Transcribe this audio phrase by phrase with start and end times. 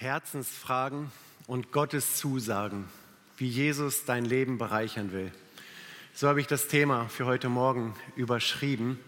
[0.00, 1.10] Herzensfragen
[1.48, 2.84] und Gottes Zusagen,
[3.36, 5.32] wie Jesus dein Leben bereichern will.
[6.14, 9.00] So habe ich das Thema für heute Morgen überschrieben.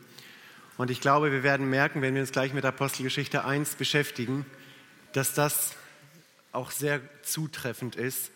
[0.78, 4.44] Und ich glaube, wir werden merken, wenn wir uns gleich mit Apostelgeschichte 1 beschäftigen,
[5.12, 5.76] dass das
[6.50, 8.32] auch sehr zutreffend ist.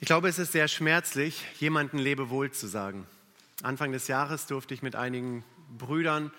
[0.00, 3.06] Ich glaube, es ist sehr schmerzlich, jemandem Lebewohl zu sagen.
[3.62, 5.44] Anfang des Jahres durfte ich mit einigen
[5.78, 6.32] Brüdern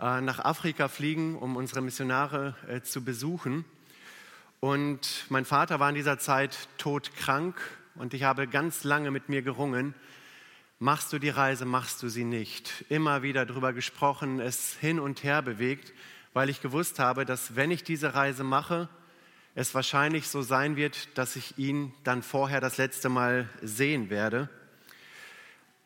[0.00, 3.64] äh, nach Afrika fliegen, um unsere Missionare äh, zu besuchen.
[4.64, 7.60] Und mein Vater war in dieser Zeit todkrank
[7.96, 9.92] und ich habe ganz lange mit mir gerungen,
[10.78, 12.84] machst du die Reise, machst du sie nicht.
[12.88, 15.92] Immer wieder darüber gesprochen, es hin und her bewegt,
[16.32, 18.88] weil ich gewusst habe, dass wenn ich diese Reise mache,
[19.56, 24.48] es wahrscheinlich so sein wird, dass ich ihn dann vorher das letzte Mal sehen werde.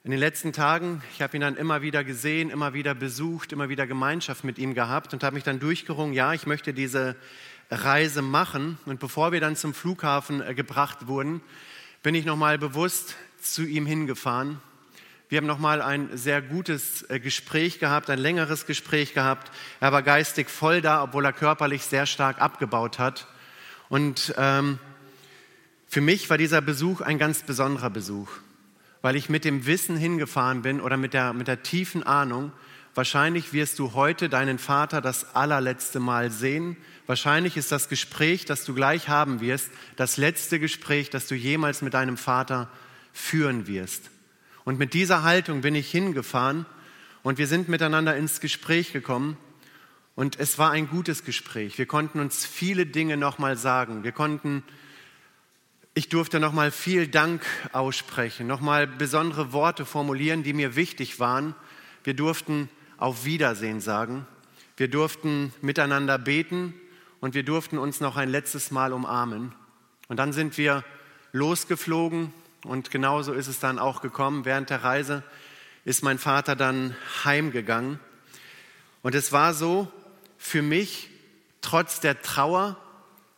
[0.05, 3.71] In den letzten Tagen, ich habe ihn dann immer wieder gesehen, immer wieder besucht, immer
[3.71, 7.17] wieder Gemeinschaft mit ihm gehabt und habe mich dann durchgerungen, ja, ich möchte diese
[7.71, 8.79] Reise machen.
[8.87, 11.41] Und bevor wir dann zum Flughafen äh, gebracht wurden,
[12.03, 14.61] bin ich nochmal bewusst zu ihm hingefahren.
[15.29, 19.51] Wir haben nochmal ein sehr gutes äh, Gespräch gehabt, ein längeres Gespräch gehabt.
[19.81, 23.27] Er war geistig voll da, obwohl er körperlich sehr stark abgebaut hat.
[23.89, 24.79] Und ähm,
[25.89, 28.29] für mich war dieser Besuch ein ganz besonderer Besuch,
[29.03, 32.53] weil ich mit dem Wissen hingefahren bin oder mit der, mit der tiefen Ahnung,
[32.97, 38.65] wahrscheinlich wirst du heute deinen Vater das allerletzte Mal sehen Wahrscheinlich ist das Gespräch, das
[38.65, 42.69] du gleich haben wirst, das letzte Gespräch, das du jemals mit deinem Vater
[43.13, 44.11] führen wirst.
[44.65, 46.67] Und mit dieser Haltung bin ich hingefahren
[47.23, 49.37] und wir sind miteinander ins Gespräch gekommen.
[50.17, 51.79] Und es war ein gutes Gespräch.
[51.79, 54.03] Wir konnten uns viele Dinge nochmal sagen.
[54.03, 54.65] Wir konnten,
[55.95, 61.55] ich durfte nochmal viel Dank aussprechen, nochmal besondere Worte formulieren, die mir wichtig waren.
[62.03, 64.27] Wir durften auf Wiedersehen sagen.
[64.77, 66.75] Wir durften miteinander beten
[67.21, 69.55] und wir durften uns noch ein letztes Mal umarmen.
[70.09, 70.85] Und dann sind wir
[71.33, 72.33] losgeflogen
[72.65, 74.45] und genauso ist es dann auch gekommen.
[74.45, 75.23] Während der Reise
[75.85, 78.01] ist mein Vater dann heimgegangen.
[79.03, 79.91] Und es war so
[80.39, 81.11] für mich,
[81.61, 82.77] trotz der Trauer,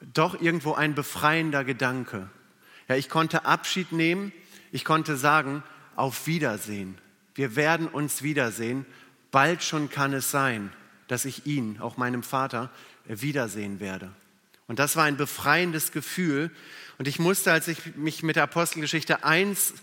[0.00, 2.30] doch irgendwo ein befreiender Gedanke.
[2.88, 4.32] Ja, ich konnte Abschied nehmen,
[4.72, 5.62] ich konnte sagen,
[5.96, 6.98] auf Wiedersehen.
[7.34, 8.86] Wir werden uns wiedersehen.
[9.30, 10.72] Bald schon kann es sein,
[11.08, 12.70] dass ich ihn, auch meinem Vater,
[13.06, 14.10] wiedersehen werde.
[14.66, 16.50] Und das war ein befreiendes Gefühl.
[16.98, 19.74] Und ich musste, als ich mich mit der Apostelgeschichte 1 äh,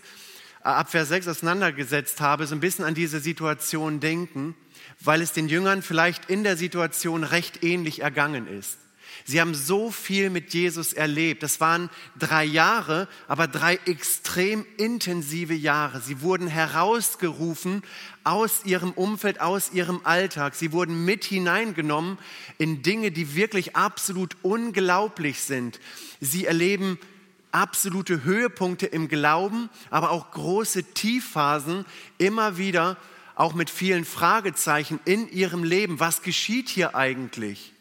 [0.68, 4.54] ab Vers 6 auseinandergesetzt habe, so ein bisschen an diese Situation denken,
[5.00, 8.78] weil es den Jüngern vielleicht in der Situation recht ähnlich ergangen ist.
[9.28, 11.42] Sie haben so viel mit Jesus erlebt.
[11.42, 16.00] Das waren drei Jahre, aber drei extrem intensive Jahre.
[16.00, 17.82] Sie wurden herausgerufen
[18.22, 20.54] aus ihrem Umfeld, aus ihrem Alltag.
[20.54, 22.18] Sie wurden mit hineingenommen
[22.58, 25.80] in Dinge, die wirklich absolut unglaublich sind.
[26.20, 26.96] Sie erleben
[27.50, 31.84] absolute Höhepunkte im Glauben, aber auch große Tiefphasen
[32.18, 32.96] immer wieder,
[33.34, 35.98] auch mit vielen Fragezeichen in ihrem Leben.
[35.98, 37.72] Was geschieht hier eigentlich?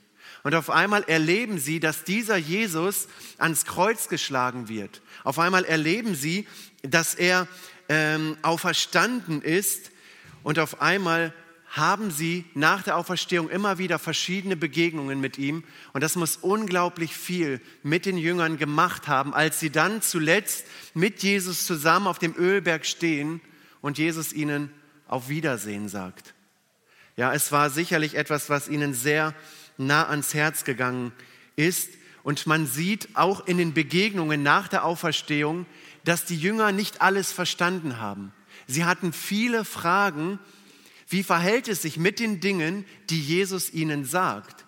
[0.46, 3.08] Und auf einmal erleben sie, dass dieser Jesus
[3.40, 5.02] ans Kreuz geschlagen wird.
[5.24, 6.46] Auf einmal erleben sie,
[6.84, 7.48] dass er
[7.90, 9.90] ähm, auferstanden ist.
[10.44, 11.34] Und auf einmal
[11.70, 15.64] haben sie nach der Auferstehung immer wieder verschiedene Begegnungen mit ihm.
[15.94, 21.24] Und das muss unglaublich viel mit den Jüngern gemacht haben, als sie dann zuletzt mit
[21.24, 23.42] Jesus zusammen auf dem Ölberg stehen
[23.82, 24.70] und Jesus ihnen
[25.08, 26.36] auf Wiedersehen sagt.
[27.18, 29.34] Ja, es war sicherlich etwas, was ihnen sehr
[29.78, 31.12] nah ans Herz gegangen
[31.56, 31.90] ist.
[32.24, 35.66] Und man sieht auch in den Begegnungen nach der Auferstehung,
[36.04, 38.32] dass die Jünger nicht alles verstanden haben.
[38.68, 40.40] Sie hatten viele Fragen,
[41.08, 44.66] wie verhält es sich mit den Dingen, die Jesus ihnen sagt.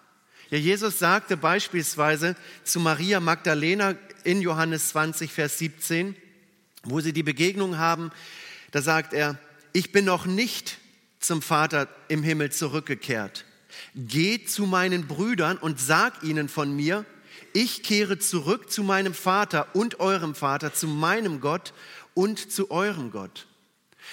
[0.50, 6.16] Ja, Jesus sagte beispielsweise zu Maria Magdalena in Johannes 20, Vers 17,
[6.84, 8.12] wo sie die Begegnung haben,
[8.72, 9.38] da sagt er,
[9.74, 10.78] ich bin noch nicht
[11.20, 13.46] zum Vater im Himmel zurückgekehrt.
[13.96, 17.06] Geht zu meinen Brüdern und sag ihnen von mir,
[17.54, 21.74] ich kehre zurück zu meinem Vater und eurem Vater, zu meinem Gott
[22.14, 23.48] und zu eurem Gott.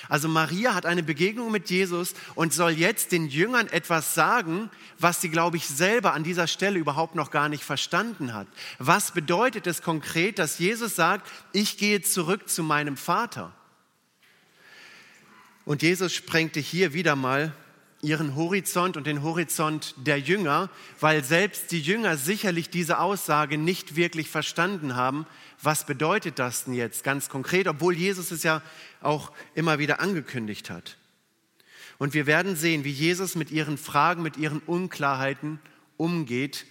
[0.09, 5.21] Also Maria hat eine Begegnung mit Jesus und soll jetzt den Jüngern etwas sagen, was
[5.21, 8.47] sie, glaube ich, selber an dieser Stelle überhaupt noch gar nicht verstanden hat.
[8.79, 13.53] Was bedeutet es konkret, dass Jesus sagt, ich gehe zurück zu meinem Vater?
[15.65, 17.55] Und Jesus sprengte hier wieder mal
[18.05, 20.71] ihren Horizont und den Horizont der Jünger,
[21.01, 25.27] weil selbst die Jünger sicherlich diese Aussage nicht wirklich verstanden haben.
[25.63, 28.63] Was bedeutet das denn jetzt ganz konkret, obwohl Jesus es ja
[29.01, 30.97] auch immer wieder angekündigt hat?
[31.99, 35.59] Und wir werden sehen, wie Jesus mit ihren Fragen, mit ihren Unklarheiten
[35.97, 36.67] umgeht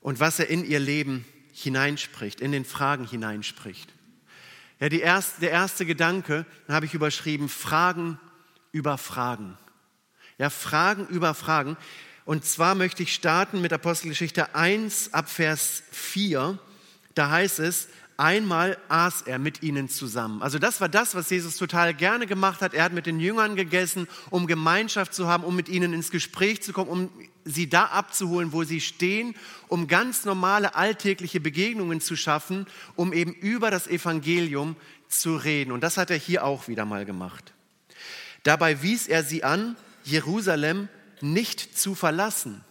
[0.00, 3.92] und was er in ihr Leben hineinspricht, in den Fragen hineinspricht.
[4.80, 8.18] Ja, erste, der erste Gedanke, habe ich überschrieben, Fragen
[8.72, 9.56] über Fragen.
[10.36, 11.76] Ja, Fragen über Fragen.
[12.24, 16.58] Und zwar möchte ich starten mit Apostelgeschichte 1 ab Vers 4.
[17.14, 20.42] Da heißt es, einmal aß er mit ihnen zusammen.
[20.42, 22.74] Also das war das, was Jesus total gerne gemacht hat.
[22.74, 26.62] Er hat mit den Jüngern gegessen, um Gemeinschaft zu haben, um mit ihnen ins Gespräch
[26.62, 27.10] zu kommen, um
[27.44, 29.36] sie da abzuholen, wo sie stehen,
[29.68, 32.66] um ganz normale alltägliche Begegnungen zu schaffen,
[32.96, 34.74] um eben über das Evangelium
[35.08, 35.70] zu reden.
[35.70, 37.52] Und das hat er hier auch wieder mal gemacht.
[38.42, 40.88] Dabei wies er sie an, Jerusalem
[41.20, 42.64] nicht zu verlassen.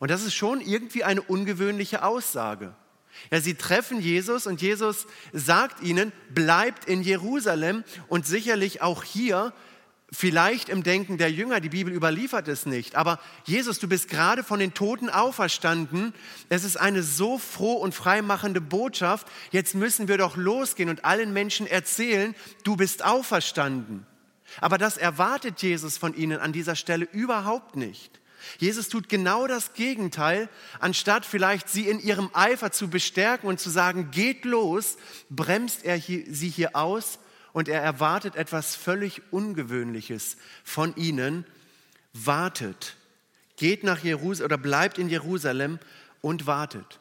[0.00, 2.74] Und das ist schon irgendwie eine ungewöhnliche Aussage.
[3.30, 9.52] Ja, sie treffen Jesus und Jesus sagt ihnen, bleibt in Jerusalem und sicherlich auch hier,
[10.10, 14.42] vielleicht im Denken der Jünger, die Bibel überliefert es nicht, aber Jesus, du bist gerade
[14.42, 16.14] von den Toten auferstanden.
[16.48, 19.26] Es ist eine so froh und freimachende Botschaft.
[19.50, 22.34] Jetzt müssen wir doch losgehen und allen Menschen erzählen,
[22.64, 24.06] du bist auferstanden.
[24.60, 28.20] Aber das erwartet Jesus von ihnen an dieser Stelle überhaupt nicht.
[28.58, 30.48] Jesus tut genau das Gegenteil,
[30.78, 34.96] anstatt vielleicht sie in ihrem Eifer zu bestärken und zu sagen, geht los,
[35.28, 37.18] bremst er sie hier aus
[37.52, 41.44] und er erwartet etwas völlig Ungewöhnliches von ihnen.
[42.12, 42.96] Wartet,
[43.56, 45.78] geht nach Jerusalem oder bleibt in Jerusalem
[46.20, 47.00] und wartet.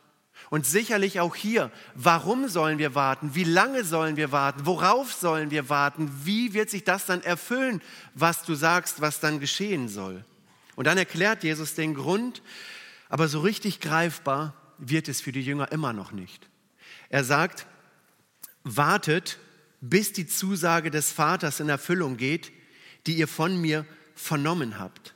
[0.49, 3.35] Und sicherlich auch hier, warum sollen wir warten?
[3.35, 4.65] Wie lange sollen wir warten?
[4.65, 6.09] Worauf sollen wir warten?
[6.23, 7.81] Wie wird sich das dann erfüllen,
[8.13, 10.23] was du sagst, was dann geschehen soll?
[10.75, 12.41] Und dann erklärt Jesus den Grund,
[13.09, 16.47] aber so richtig greifbar wird es für die Jünger immer noch nicht.
[17.09, 17.65] Er sagt,
[18.63, 19.39] wartet,
[19.81, 22.51] bis die Zusage des Vaters in Erfüllung geht,
[23.05, 23.85] die ihr von mir
[24.15, 25.13] vernommen habt.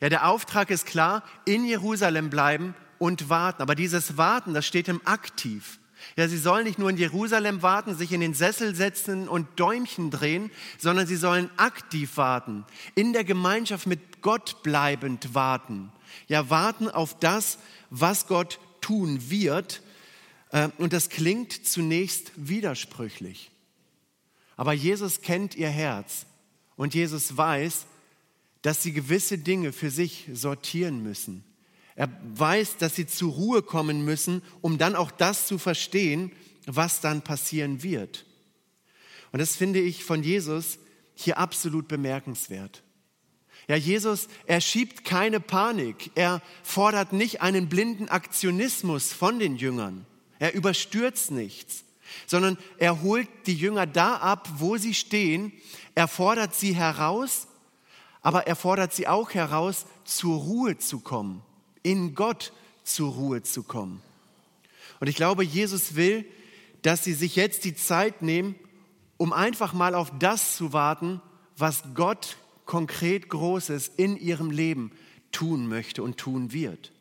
[0.00, 3.62] Ja, der Auftrag ist klar, in Jerusalem bleiben und warten.
[3.62, 5.80] Aber dieses Warten, das steht im Aktiv.
[6.16, 10.10] Ja, sie sollen nicht nur in Jerusalem warten, sich in den Sessel setzen und Däumchen
[10.10, 12.64] drehen, sondern sie sollen aktiv warten,
[12.94, 15.90] in der Gemeinschaft mit Gott bleibend warten.
[16.28, 17.58] Ja, warten auf das,
[17.88, 19.82] was Gott tun wird.
[20.50, 23.50] Äh, und das klingt zunächst widersprüchlich.
[24.56, 26.26] Aber Jesus kennt ihr Herz
[26.76, 27.86] und Jesus weiß,
[28.60, 31.44] dass sie gewisse Dinge für sich sortieren müssen.
[32.00, 36.32] Er weiß, dass sie zur Ruhe kommen müssen, um dann auch das zu verstehen,
[36.64, 38.24] was dann passieren wird.
[39.32, 40.78] Und das finde ich von Jesus
[41.14, 42.82] hier absolut bemerkenswert.
[43.68, 46.10] Ja, Jesus, er schiebt keine Panik.
[46.14, 50.06] Er fordert nicht einen blinden Aktionismus von den Jüngern.
[50.38, 51.84] Er überstürzt nichts,
[52.26, 55.52] sondern er holt die Jünger da ab, wo sie stehen.
[55.94, 57.46] Er fordert sie heraus,
[58.22, 61.42] aber er fordert sie auch heraus, zur Ruhe zu kommen
[61.82, 62.52] in Gott
[62.84, 64.02] zur Ruhe zu kommen.
[65.00, 66.24] Und ich glaube, Jesus will,
[66.82, 68.54] dass sie sich jetzt die Zeit nehmen,
[69.16, 71.20] um einfach mal auf das zu warten,
[71.56, 74.92] was Gott konkret Großes in ihrem Leben
[75.32, 76.92] tun möchte und tun wird.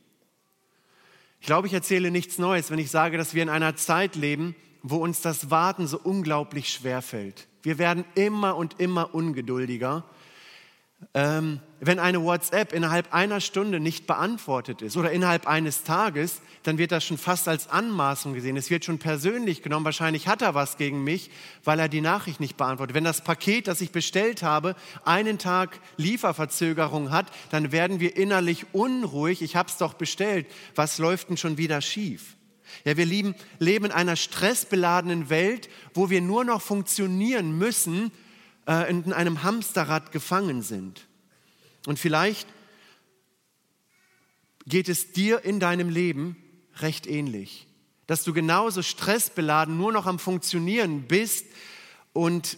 [1.40, 4.56] Ich glaube, ich erzähle nichts Neues, wenn ich sage, dass wir in einer Zeit leben,
[4.82, 7.48] wo uns das Warten so unglaublich schwer fällt.
[7.62, 10.04] Wir werden immer und immer ungeduldiger
[11.14, 16.78] ähm, wenn eine WhatsApp innerhalb einer Stunde nicht beantwortet ist oder innerhalb eines Tages, dann
[16.78, 18.58] wird das schon fast als Anmaßung gesehen.
[18.58, 19.86] Es wird schon persönlich genommen.
[19.86, 21.32] Wahrscheinlich hat er was gegen mich,
[21.64, 22.96] weil er die Nachricht nicht beantwortet.
[22.96, 24.76] Wenn das Paket, das ich bestellt habe,
[25.06, 29.42] einen Tag Lieferverzögerung hat, dann werden wir innerlich unruhig.
[29.42, 30.48] Ich habe es doch bestellt.
[30.76, 32.36] Was läuft denn schon wieder schief?
[32.84, 38.12] Ja, wir leben, leben in einer stressbeladenen Welt, wo wir nur noch funktionieren müssen,
[38.70, 41.08] äh, in einem Hamsterrad gefangen sind.
[41.88, 42.48] Und vielleicht
[44.68, 46.38] geht es dir in deinem Leben
[46.78, 47.68] recht ähnlich,
[48.06, 51.48] dass du genauso stressbeladen nur noch am Funktionieren bist
[52.14, 52.58] und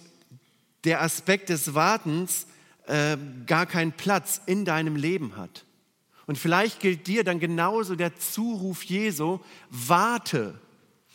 [0.83, 2.45] der Aspekt des Wartens
[2.87, 3.15] äh,
[3.45, 5.65] gar keinen Platz in deinem Leben hat.
[6.27, 9.39] Und vielleicht gilt dir dann genauso der Zuruf Jesu,
[9.69, 10.59] warte.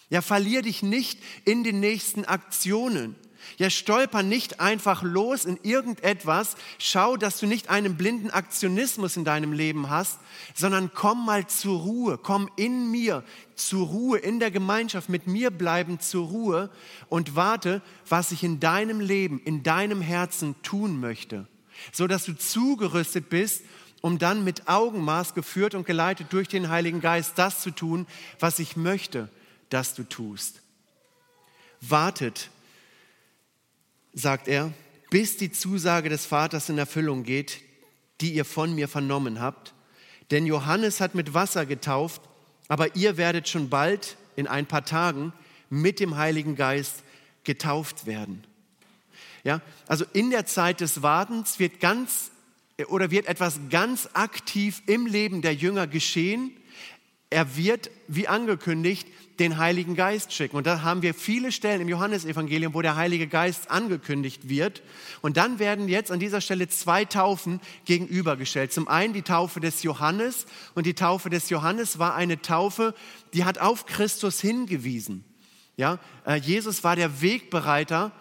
[0.08, 3.16] Ja, verlier dich nicht in den nächsten Aktionen.
[3.58, 6.56] Ja, stolper nicht einfach los in irgendetwas.
[6.78, 10.18] Schau, dass du nicht einen blinden Aktionismus in deinem Leben hast,
[10.54, 12.18] sondern komm mal zur Ruhe.
[12.18, 13.24] Komm in mir
[13.54, 16.70] zur Ruhe, in der Gemeinschaft mit mir bleiben zur Ruhe
[17.08, 21.46] und warte, was ich in deinem Leben, in deinem Herzen tun möchte,
[21.92, 23.62] so dass du zugerüstet bist,
[24.02, 28.06] um dann mit Augenmaß geführt und geleitet durch den Heiligen Geist das zu tun,
[28.38, 29.28] was ich möchte,
[29.70, 30.60] dass du tust.
[31.80, 32.50] Wartet
[34.16, 34.72] sagt er,
[35.10, 37.60] bis die Zusage des Vaters in Erfüllung geht,
[38.20, 39.74] die ihr von mir vernommen habt.
[40.30, 42.22] Denn Johannes hat mit Wasser getauft,
[42.66, 45.32] aber ihr werdet schon bald, in ein paar Tagen,
[45.70, 47.04] mit dem Heiligen Geist
[47.44, 48.44] getauft werden.
[49.44, 52.32] Ja, also in der Zeit des Wartens wird ganz
[52.88, 56.52] oder wird etwas ganz aktiv im Leben der Jünger geschehen.
[57.30, 59.06] Er wird, wie angekündigt,
[59.38, 60.56] den Heiligen Geist schicken.
[60.56, 64.82] Und da haben wir viele Stellen im Johannesevangelium, wo der Heilige Geist angekündigt wird.
[65.20, 68.72] Und dann werden jetzt an dieser Stelle zwei Taufen gegenübergestellt.
[68.72, 70.46] Zum einen die Taufe des Johannes.
[70.74, 72.94] Und die Taufe des Johannes war eine Taufe,
[73.34, 75.24] die hat auf Christus hingewiesen.
[75.76, 78.12] Ja, äh, Jesus war der Wegbereiter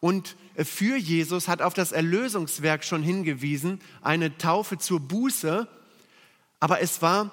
[0.00, 5.68] und äh, für Jesus hat auf das Erlösungswerk schon hingewiesen, eine Taufe zur Buße.
[6.58, 7.30] Aber es war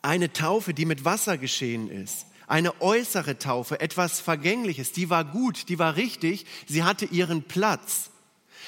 [0.00, 5.68] eine Taufe, die mit Wasser geschehen ist eine äußere Taufe, etwas Vergängliches, die war gut,
[5.68, 8.10] die war richtig, sie hatte ihren Platz.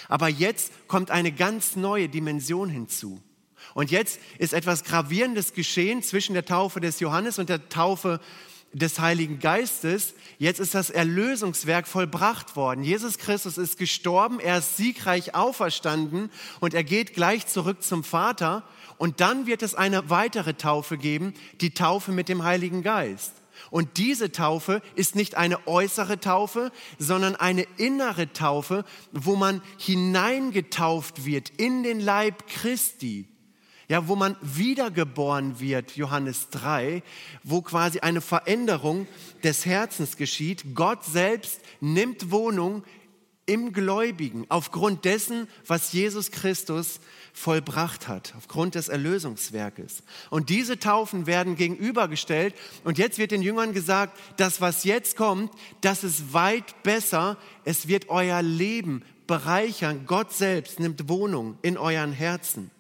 [0.09, 3.23] Aber jetzt kommt eine ganz neue Dimension hinzu.
[3.75, 8.19] Und jetzt ist etwas Gravierendes geschehen zwischen der Taufe des Johannes und der Taufe
[8.73, 10.15] des Heiligen Geistes.
[10.39, 12.83] Jetzt ist das Erlösungswerk vollbracht worden.
[12.83, 16.29] Jesus Christus ist gestorben, er ist siegreich auferstanden
[16.59, 18.65] und er geht gleich zurück zum Vater.
[18.99, 23.31] Und dann wird es eine weitere Taufe geben, die Taufe mit dem Heiligen Geist.
[23.71, 31.25] Und diese Taufe ist nicht eine äußere Taufe, sondern eine innere Taufe, wo man hineingetauft
[31.25, 33.29] wird in den Leib Christi.
[33.89, 37.05] Ja, wo man wiedergeboren wird, Johannes 3,
[37.45, 39.07] wo quasi eine Veränderung
[39.45, 40.75] des Herzens geschieht.
[40.75, 42.83] Gott selbst nimmt Wohnung
[43.47, 46.99] im Gläubigen aufgrund dessen, was Jesus Christus
[47.37, 50.03] vollbracht hat, aufgrund des Erlösungswerkes.
[50.31, 52.55] Und diese Taufen werden gegenübergestellt.
[52.83, 55.53] Und jetzt wird den Jüngern gesagt, das, was jetzt kommt,
[55.83, 57.37] das ist weit besser.
[57.65, 60.05] Es wird euer Leben bereichern.
[60.07, 62.71] Gott selbst nimmt Wohnung in euren Herzen.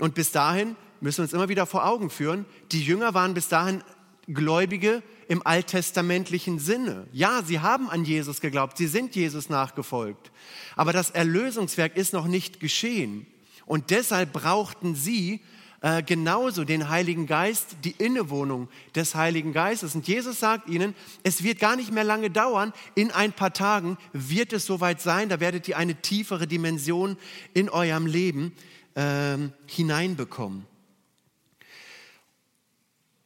[0.00, 3.48] Und bis dahin müssen wir uns immer wieder vor Augen führen, die Jünger waren bis
[3.48, 3.84] dahin
[4.28, 7.06] Gläubige im alttestamentlichen Sinne.
[7.12, 10.30] Ja, sie haben an Jesus geglaubt, sie sind Jesus nachgefolgt.
[10.74, 13.26] Aber das Erlösungswerk ist noch nicht geschehen.
[13.68, 15.42] Und deshalb brauchten sie
[15.82, 19.94] äh, genauso den Heiligen Geist, die Innewohnung des Heiligen Geistes.
[19.94, 23.98] Und Jesus sagt ihnen, es wird gar nicht mehr lange dauern, in ein paar Tagen
[24.14, 27.18] wird es soweit sein, da werdet ihr eine tiefere Dimension
[27.52, 28.54] in eurem Leben
[28.94, 30.66] äh, hineinbekommen.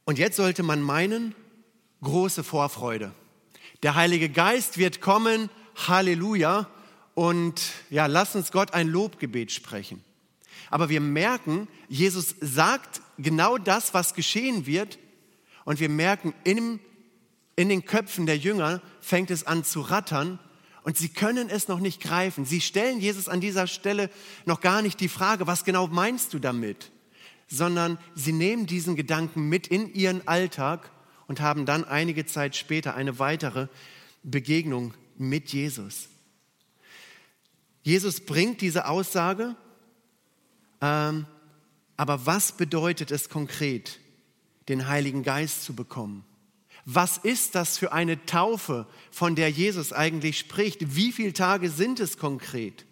[0.05, 1.37] Und jetzt sollte man meinen,
[2.03, 3.13] große Vorfreude.
[3.85, 5.51] Der Heilige Geist wird kommen,
[5.87, 6.69] Halleluja,
[7.15, 10.03] und ja, lass uns Gott ein Lobgebet sprechen.
[10.73, 14.99] Aber wir merken, Jesus sagt genau das, was geschehen wird.
[15.67, 16.81] Und wir merken, in,
[17.57, 20.39] in den Köpfen der Jünger fängt es an zu rattern
[20.83, 22.47] und sie können es noch nicht greifen.
[22.47, 24.09] Sie stellen Jesus an dieser Stelle
[24.47, 26.91] noch gar nicht die Frage, was genau meinst du damit?
[27.49, 30.91] Sondern sie nehmen diesen Gedanken mit in ihren Alltag
[31.27, 33.69] und haben dann einige Zeit später eine weitere
[34.23, 36.09] Begegnung mit Jesus.
[37.83, 39.55] Jesus bringt diese Aussage
[40.83, 41.27] ähm,
[41.97, 44.01] aber was bedeutet es konkret,
[44.69, 46.25] den Heiligen Geist zu bekommen?
[46.85, 50.97] Was ist das für eine Taufe, von der Jesus eigentlich spricht?
[50.97, 52.85] Wie viele Tage sind es konkret?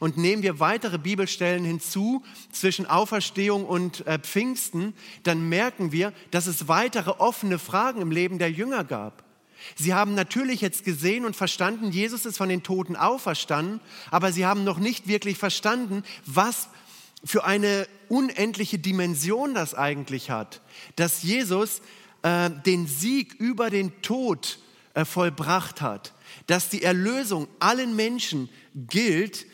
[0.00, 2.22] Und nehmen wir weitere Bibelstellen hinzu
[2.52, 8.38] zwischen Auferstehung und äh, Pfingsten, dann merken wir, dass es weitere offene Fragen im Leben
[8.38, 9.24] der Jünger gab.
[9.76, 14.46] Sie haben natürlich jetzt gesehen und verstanden, Jesus ist von den Toten auferstanden, aber sie
[14.46, 16.68] haben noch nicht wirklich verstanden, was
[17.24, 20.60] für eine unendliche Dimension das eigentlich hat,
[20.96, 21.80] dass Jesus
[22.22, 24.58] äh, den Sieg über den Tod
[24.94, 26.12] äh, vollbracht hat,
[26.46, 29.46] dass die Erlösung allen Menschen gilt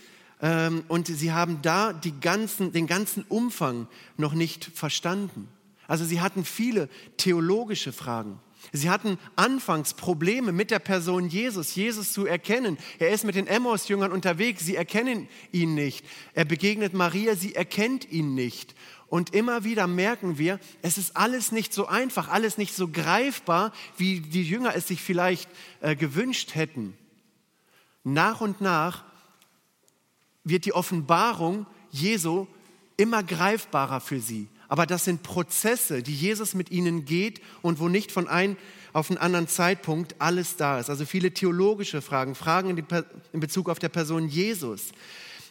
[0.43, 3.87] ähm, und sie haben da die ganzen, den ganzen Umfang
[4.17, 5.49] noch nicht verstanden.
[5.87, 8.39] Also sie hatten viele theologische Fragen.
[8.73, 12.79] Sie hatten anfangs Probleme mit der Person Jesus, Jesus zu erkennen.
[12.99, 16.05] Er ist mit den Emmaus-Jüngern unterwegs, sie erkennen ihn nicht.
[16.35, 18.75] Er begegnet Maria, sie erkennt ihn nicht.
[19.09, 23.73] Und immer wieder merken wir, es ist alles nicht so einfach, alles nicht so greifbar,
[23.97, 25.51] wie die Jünger es sich vielleicht
[25.81, 26.97] äh, gewünscht hätten.
[28.05, 29.05] Nach und nach
[30.45, 32.47] wird die Offenbarung Jesu
[32.97, 34.49] immer greifbarer für sie.
[34.71, 38.57] Aber das sind Prozesse, die Jesus mit ihnen geht und wo nicht von einem
[38.93, 40.89] auf einen anderen Zeitpunkt alles da ist.
[40.89, 42.79] Also viele theologische Fragen, Fragen
[43.33, 44.93] in, Bezug auf der Person Jesus.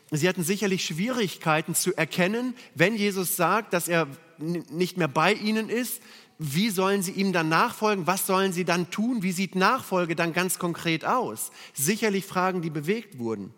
[0.10, 4.08] Sie hatten sicherlich Schwierigkeiten zu erkennen, wenn Jesus sagt, dass er
[4.38, 6.02] nicht mehr bei ihnen ist,
[6.38, 8.08] wie sollen sie ihm dann nachfolgen?
[8.08, 9.22] Was sollen sie dann tun?
[9.22, 11.52] Wie sieht Nachfolge dann ganz konkret aus?
[11.74, 13.54] Sicherlich Fragen, die bewegt wurden.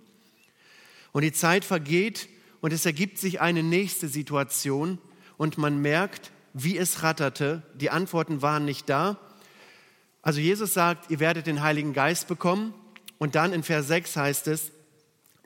[1.12, 2.30] Und die Zeit vergeht
[2.62, 4.98] und es ergibt sich eine nächste Situation,
[5.42, 7.64] und man merkt, wie es ratterte.
[7.74, 9.18] Die Antworten waren nicht da.
[10.22, 12.76] Also Jesus sagt, ihr werdet den Heiligen Geist bekommen.
[13.18, 14.70] Und dann in Vers 6 heißt es,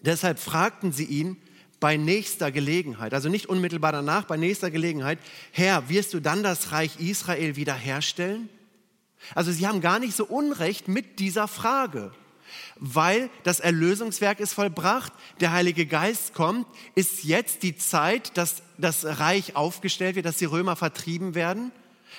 [0.01, 1.37] deshalb fragten sie ihn
[1.79, 5.17] bei nächster Gelegenheit, also nicht unmittelbar danach, bei nächster Gelegenheit,
[5.53, 8.49] Herr, wirst du dann das Reich Israel wiederherstellen?
[9.33, 12.11] Also sie haben gar nicht so Unrecht mit dieser Frage,
[12.77, 19.05] weil das Erlösungswerk ist vollbracht, der Heilige Geist kommt, ist jetzt die Zeit, dass das
[19.05, 21.71] Reich aufgestellt wird, dass die Römer vertrieben werden.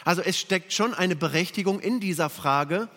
[0.05, 2.89] Also es steckt schon eine Berechtigung in dieser Frage,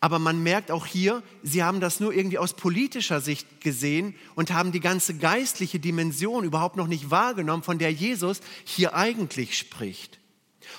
[0.00, 4.52] aber man merkt auch hier, sie haben das nur irgendwie aus politischer Sicht gesehen und
[4.52, 10.20] haben die ganze geistliche Dimension überhaupt noch nicht wahrgenommen, von der Jesus hier eigentlich spricht.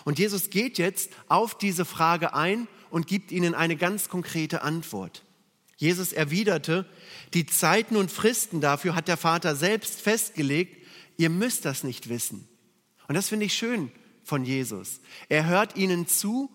[0.06, 5.24] Und Jesus geht jetzt auf diese Frage ein und gibt ihnen eine ganz konkrete Antwort.
[5.80, 6.86] Jesus erwiderte,
[7.34, 12.46] die Zeiten und Fristen dafür hat der Vater selbst festgelegt, ihr müsst das nicht wissen.
[13.08, 13.90] Und das finde ich schön
[14.26, 15.00] von Jesus.
[15.30, 16.52] Er hört ihnen zu,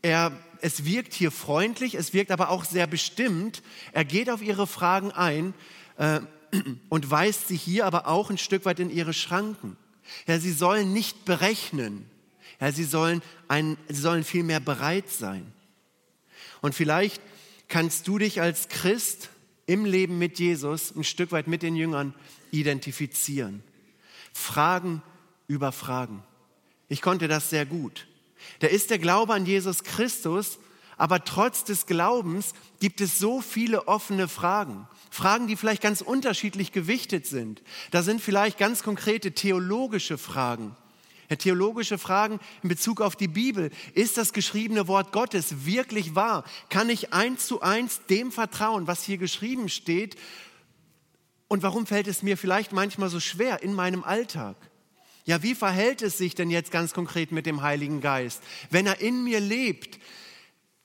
[0.00, 3.62] er, es wirkt hier freundlich, es wirkt aber auch sehr bestimmt.
[3.92, 5.52] Er geht auf ihre Fragen ein
[5.98, 6.20] äh,
[6.88, 9.76] und weist sie hier aber auch ein Stück weit in ihre Schranken.
[10.26, 12.08] Ja, sie sollen nicht berechnen,
[12.58, 15.52] ja, sie, sollen ein, sie sollen vielmehr bereit sein.
[16.62, 17.20] Und vielleicht
[17.72, 19.30] kannst du dich als Christ
[19.64, 22.12] im Leben mit Jesus ein Stück weit mit den Jüngern
[22.50, 23.64] identifizieren.
[24.34, 25.00] Fragen
[25.46, 26.22] über Fragen.
[26.90, 28.06] Ich konnte das sehr gut.
[28.58, 30.58] Da ist der Glaube an Jesus Christus,
[30.98, 34.86] aber trotz des Glaubens gibt es so viele offene Fragen.
[35.10, 37.62] Fragen, die vielleicht ganz unterschiedlich gewichtet sind.
[37.90, 40.76] Da sind vielleicht ganz konkrete theologische Fragen
[41.38, 43.70] theologische Fragen in Bezug auf die Bibel.
[43.94, 46.44] Ist das geschriebene Wort Gottes wirklich wahr?
[46.68, 50.16] Kann ich eins zu eins dem vertrauen, was hier geschrieben steht?
[51.48, 54.56] Und warum fällt es mir vielleicht manchmal so schwer in meinem Alltag?
[55.24, 58.42] Ja, wie verhält es sich denn jetzt ganz konkret mit dem Heiligen Geist?
[58.70, 60.00] Wenn er in mir lebt,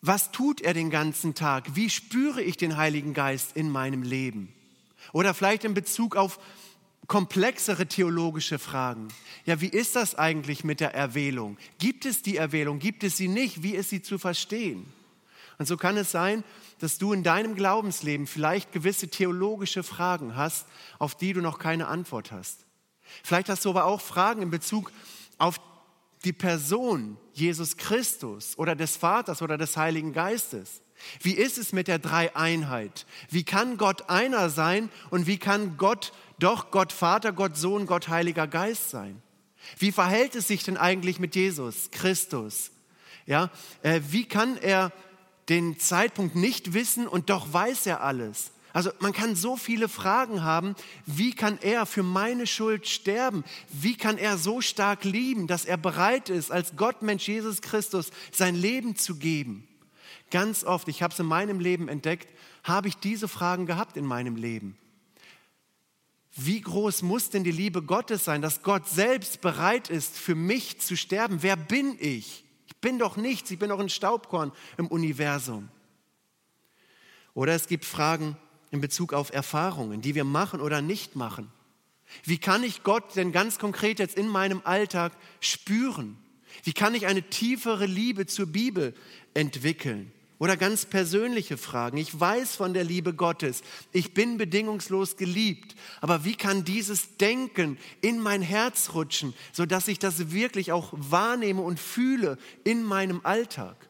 [0.01, 1.75] was tut er den ganzen Tag?
[1.75, 4.53] Wie spüre ich den Heiligen Geist in meinem Leben?
[5.11, 6.39] Oder vielleicht in Bezug auf
[7.07, 9.07] komplexere theologische Fragen.
[9.45, 11.57] Ja, wie ist das eigentlich mit der Erwählung?
[11.79, 12.79] Gibt es die Erwählung?
[12.79, 13.63] Gibt es sie nicht?
[13.63, 14.91] Wie ist sie zu verstehen?
[15.57, 16.43] Und so kann es sein,
[16.79, 20.67] dass du in deinem Glaubensleben vielleicht gewisse theologische Fragen hast,
[20.99, 22.65] auf die du noch keine Antwort hast.
[23.23, 24.91] Vielleicht hast du aber auch Fragen in Bezug
[25.37, 25.59] auf
[26.25, 30.81] die Person Jesus Christus oder des Vaters oder des Heiligen Geistes.
[31.21, 33.05] Wie ist es mit der Dreieinheit?
[33.29, 38.07] Wie kann Gott einer sein und wie kann Gott doch Gott Vater, Gott Sohn, Gott
[38.07, 39.21] Heiliger Geist sein.
[39.77, 42.71] Wie verhält es sich denn eigentlich mit Jesus Christus?
[43.25, 43.49] Ja,
[43.81, 44.91] äh, wie kann er
[45.49, 48.51] den Zeitpunkt nicht wissen und doch weiß er alles?
[48.73, 50.75] Also man kann so viele Fragen haben.
[51.05, 53.43] Wie kann er für meine Schuld sterben?
[53.69, 58.11] Wie kann er so stark lieben, dass er bereit ist, als Gott Mensch Jesus Christus
[58.31, 59.67] sein Leben zu geben?
[60.29, 62.31] Ganz oft, ich habe es in meinem Leben entdeckt,
[62.63, 64.77] habe ich diese Fragen gehabt in meinem Leben.
[66.39, 70.79] Wie groß muss denn die Liebe Gottes sein, dass Gott selbst bereit ist, für mich
[70.79, 71.41] zu sterben?
[71.41, 72.45] Wer bin ich?
[72.67, 75.69] Ich bin doch nichts, ich bin doch ein Staubkorn im Universum.
[77.33, 78.37] Oder es gibt Fragen
[78.69, 81.51] in Bezug auf Erfahrungen, die wir machen oder nicht machen.
[82.23, 86.17] Wie kann ich Gott denn ganz konkret jetzt in meinem Alltag spüren?
[86.63, 88.93] Wie kann ich eine tiefere Liebe zur Bibel
[89.33, 90.11] entwickeln?
[90.39, 91.97] Oder ganz persönliche Fragen.
[91.97, 93.63] Ich weiß von der Liebe Gottes.
[93.91, 95.75] Ich bin bedingungslos geliebt.
[95.99, 101.61] Aber wie kann dieses Denken in mein Herz rutschen, sodass ich das wirklich auch wahrnehme
[101.61, 103.89] und fühle in meinem Alltag?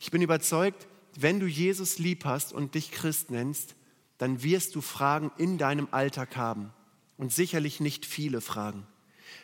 [0.00, 3.76] Ich bin überzeugt, wenn du Jesus lieb hast und dich Christ nennst,
[4.18, 6.72] dann wirst du Fragen in deinem Alltag haben.
[7.16, 8.84] Und sicherlich nicht viele Fragen.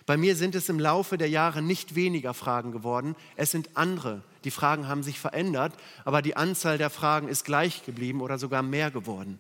[0.05, 4.25] Bei mir sind es im Laufe der Jahre nicht weniger Fragen geworden, es sind andere.
[4.45, 5.75] Die Fragen haben sich verändert,
[6.05, 9.39] aber die Anzahl der Fragen ist gleich geblieben oder sogar mehr geworden.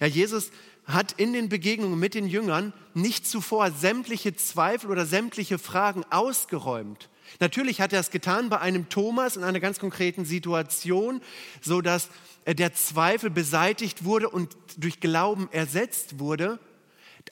[0.00, 0.50] Ja, Jesus
[0.86, 7.08] hat in den Begegnungen mit den Jüngern nicht zuvor sämtliche Zweifel oder sämtliche Fragen ausgeräumt.
[7.40, 11.20] Natürlich hat er es getan bei einem Thomas in einer ganz konkreten Situation,
[11.60, 12.08] so dass
[12.44, 16.60] äh, der Zweifel beseitigt wurde und durch Glauben ersetzt wurde.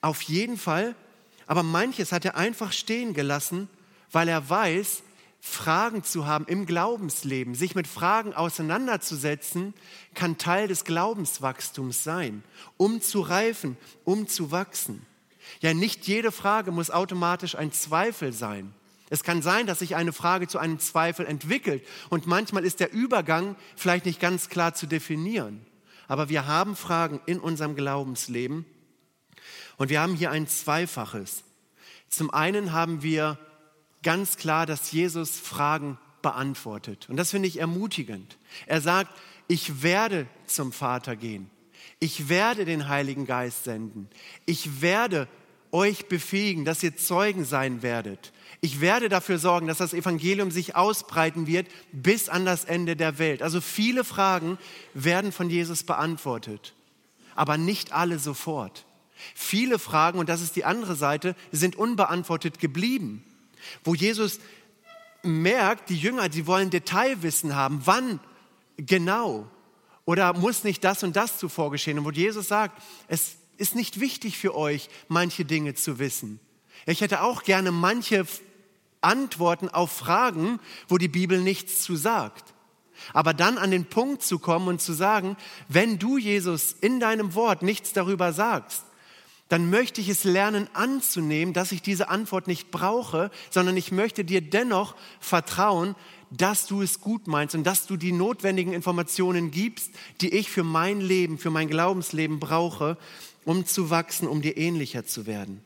[0.01, 0.97] Auf jeden Fall
[1.47, 3.69] aber manches hat er einfach stehen gelassen,
[4.11, 5.03] weil er weiß,
[5.47, 9.75] Fragen zu haben im Glaubensleben, sich mit Fragen auseinanderzusetzen,
[10.15, 12.43] kann Teil des Glaubenswachstums sein,
[12.79, 15.05] um zu reifen, um zu wachsen.
[15.61, 18.73] Ja, nicht jede Frage muss automatisch ein Zweifel sein.
[19.11, 22.93] Es kann sein, dass sich eine Frage zu einem Zweifel entwickelt und manchmal ist der
[22.93, 25.65] Übergang vielleicht nicht ganz klar zu definieren.
[26.09, 28.65] Aber wir haben Fragen in unserem Glaubensleben
[29.77, 31.45] und wir haben hier ein Zweifaches.
[32.09, 33.39] Zum einen haben wir
[34.05, 37.09] ganz klar, dass Jesus Fragen beantwortet.
[37.11, 38.39] Und das finde ich ermutigend.
[38.67, 39.11] Er sagt,
[39.49, 41.51] ich werde zum Vater gehen.
[41.99, 44.09] Ich werde den Heiligen Geist senden.
[44.47, 45.29] Ich werde
[45.73, 48.33] euch befähigen, dass ihr Zeugen sein werdet.
[48.61, 53.19] Ich werde dafür sorgen, dass das Evangelium sich ausbreiten wird bis an das Ende der
[53.19, 53.43] Welt.
[53.43, 54.57] Also viele Fragen
[54.95, 56.75] werden von Jesus beantwortet,
[57.35, 58.87] aber nicht alle sofort.
[59.35, 63.25] Viele Fragen, und das ist die andere Seite, sind unbeantwortet geblieben,
[63.83, 64.39] wo Jesus
[65.23, 68.21] merkt, die Jünger, die wollen Detailwissen haben, wann
[68.77, 69.49] genau
[70.05, 71.99] oder muss nicht das und das zuvor geschehen.
[71.99, 76.41] Und wo Jesus sagt, es ist nicht wichtig für euch, manche Dinge zu wissen.
[76.87, 78.27] Ich hätte auch gerne manche
[79.01, 82.53] Antworten auf Fragen, wo die Bibel nichts zu sagt.
[83.13, 85.37] Aber dann an den Punkt zu kommen und zu sagen,
[85.69, 88.85] wenn du, Jesus, in deinem Wort nichts darüber sagst,
[89.49, 94.25] dann möchte ich es lernen anzunehmen, dass ich diese Antwort nicht brauche, sondern ich möchte
[94.25, 95.95] dir dennoch vertrauen,
[96.31, 100.65] dass du es gut meinst und dass du die notwendigen Informationen gibst, die ich für
[100.65, 102.97] mein Leben, für mein Glaubensleben brauche,
[103.45, 105.65] um zu wachsen, um dir ähnlicher zu werden.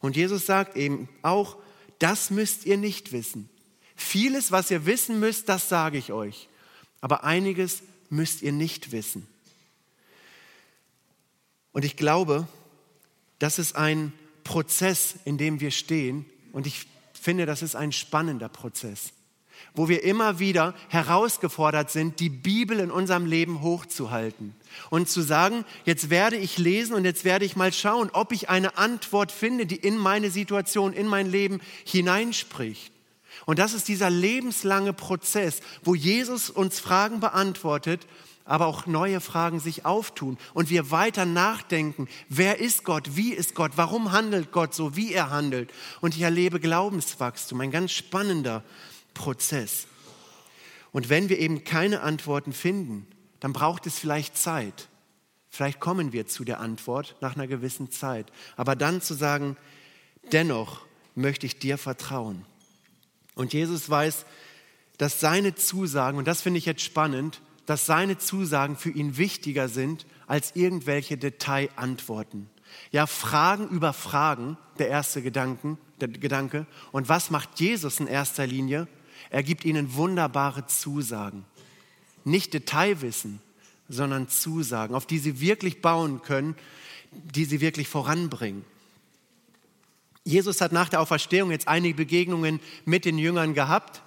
[0.00, 1.56] Und Jesus sagt eben auch,
[1.98, 3.48] das müsst ihr nicht wissen.
[3.96, 6.48] Vieles, was ihr wissen müsst, das sage ich euch.
[7.00, 9.26] Aber einiges müsst ihr nicht wissen.
[11.72, 12.46] Und ich glaube,
[13.38, 14.12] das ist ein
[14.44, 16.24] Prozess, in dem wir stehen.
[16.52, 19.12] Und ich finde, das ist ein spannender Prozess
[19.74, 24.54] wo wir immer wieder herausgefordert sind, die Bibel in unserem Leben hochzuhalten
[24.90, 28.48] und zu sagen, jetzt werde ich lesen und jetzt werde ich mal schauen, ob ich
[28.48, 32.92] eine Antwort finde, die in meine Situation, in mein Leben hineinspricht.
[33.44, 38.06] Und das ist dieser lebenslange Prozess, wo Jesus uns Fragen beantwortet,
[38.46, 43.54] aber auch neue Fragen sich auftun und wir weiter nachdenken, wer ist Gott, wie ist
[43.54, 45.72] Gott, warum handelt Gott so, wie er handelt.
[46.00, 48.62] Und ich erlebe Glaubenswachstum, ein ganz spannender
[49.14, 49.86] Prozess.
[50.92, 53.06] Und wenn wir eben keine Antworten finden,
[53.40, 54.88] dann braucht es vielleicht Zeit.
[55.50, 58.30] Vielleicht kommen wir zu der Antwort nach einer gewissen Zeit.
[58.56, 59.56] Aber dann zu sagen,
[60.32, 60.82] dennoch
[61.14, 62.44] möchte ich dir vertrauen.
[63.34, 64.24] Und Jesus weiß,
[64.98, 69.68] dass seine Zusagen, und das finde ich jetzt spannend, dass seine Zusagen für ihn wichtiger
[69.68, 72.48] sind als irgendwelche Detailantworten.
[72.90, 76.66] Ja, Fragen über Fragen, der erste Gedanken, der Gedanke.
[76.92, 78.88] Und was macht Jesus in erster Linie?
[79.30, 81.44] Er gibt ihnen wunderbare Zusagen.
[82.24, 83.40] Nicht Detailwissen,
[83.88, 86.56] sondern Zusagen, auf die sie wirklich bauen können,
[87.12, 88.64] die sie wirklich voranbringen.
[90.24, 94.02] Jesus hat nach der Auferstehung jetzt einige Begegnungen mit den Jüngern gehabt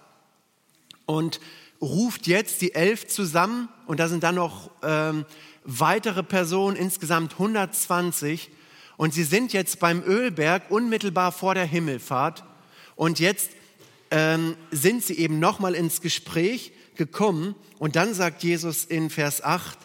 [1.06, 1.40] und
[1.82, 5.26] ruft jetzt die elf zusammen und da sind dann noch ähm,
[5.64, 8.52] weitere Personen, insgesamt 120
[9.00, 12.44] und sie sind jetzt beim Ölberg unmittelbar vor der Himmelfahrt.
[12.98, 13.52] Und jetzt
[14.12, 17.56] ähm, sind sie eben nochmal ins Gespräch gekommen.
[17.78, 19.78] Und dann sagt Jesus in Vers 8,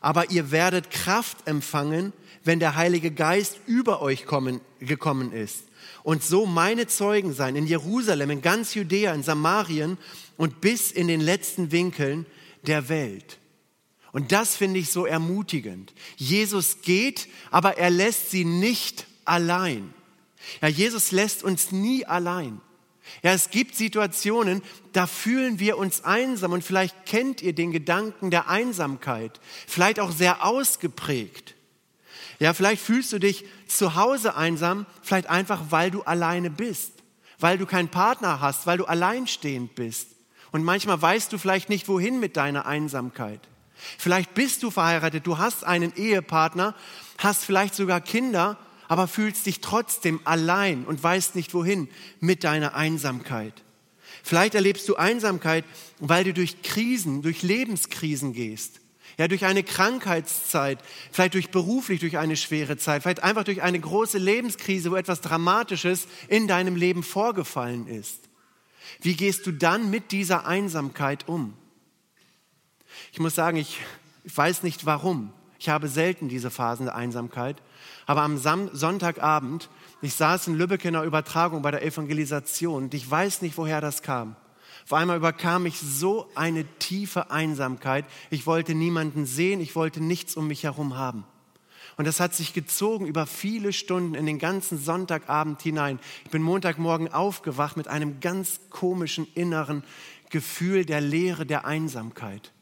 [0.00, 5.64] aber ihr werdet Kraft empfangen, wenn der Heilige Geist über euch kommen, gekommen ist.
[6.02, 9.98] Und so meine Zeugen sein in Jerusalem, in ganz Judäa, in Samarien
[10.36, 12.26] und bis in den letzten Winkeln
[12.62, 13.38] der Welt.
[14.12, 15.92] Und das finde ich so ermutigend.
[16.16, 19.92] Jesus geht, aber er lässt sie nicht allein.
[20.62, 22.60] Ja, Jesus lässt uns nie allein.
[23.22, 28.30] Ja, es gibt Situationen, da fühlen wir uns einsam und vielleicht kennt ihr den Gedanken
[28.30, 31.54] der Einsamkeit, vielleicht auch sehr ausgeprägt.
[32.38, 36.92] Ja, vielleicht fühlst du dich zu Hause einsam, vielleicht einfach, weil du alleine bist,
[37.38, 40.08] weil du keinen Partner hast, weil du alleinstehend bist.
[40.54, 43.40] Und manchmal weißt du vielleicht nicht, wohin mit deiner Einsamkeit.
[43.98, 46.76] Vielleicht bist du verheiratet, du hast einen Ehepartner,
[47.18, 51.88] hast vielleicht sogar Kinder aber fühlst dich trotzdem allein und weißt nicht wohin
[52.20, 53.64] mit deiner Einsamkeit.
[54.22, 55.64] Vielleicht erlebst du Einsamkeit,
[55.98, 58.80] weil du durch Krisen, durch Lebenskrisen gehst.
[59.18, 60.78] Ja, durch eine Krankheitszeit,
[61.10, 65.20] vielleicht durch beruflich durch eine schwere Zeit, vielleicht einfach durch eine große Lebenskrise, wo etwas
[65.20, 68.28] Dramatisches in deinem Leben vorgefallen ist.
[69.00, 71.54] Wie gehst du dann mit dieser Einsamkeit um?
[73.12, 73.80] Ich muss sagen, ich,
[74.24, 75.32] ich weiß nicht warum.
[75.58, 77.62] Ich habe selten diese Phasen der Einsamkeit.
[78.06, 79.70] Aber am Sam Sonntagabend,
[80.02, 83.80] ich saß in Lübeck in der Übertragung bei der Evangelisation und ich weiß nicht, woher
[83.80, 84.36] das kam.
[84.84, 88.04] Auf einmal überkam mich so eine tiefe Einsamkeit.
[88.28, 91.24] Ich wollte niemanden sehen, ich wollte nichts um mich herum haben.
[91.96, 96.00] Und das hat sich gezogen über viele Stunden in den ganzen Sonntagabend hinein.
[96.24, 99.84] Ich bin Montagmorgen aufgewacht mit einem ganz komischen inneren
[100.30, 102.52] Gefühl der Leere, der Einsamkeit.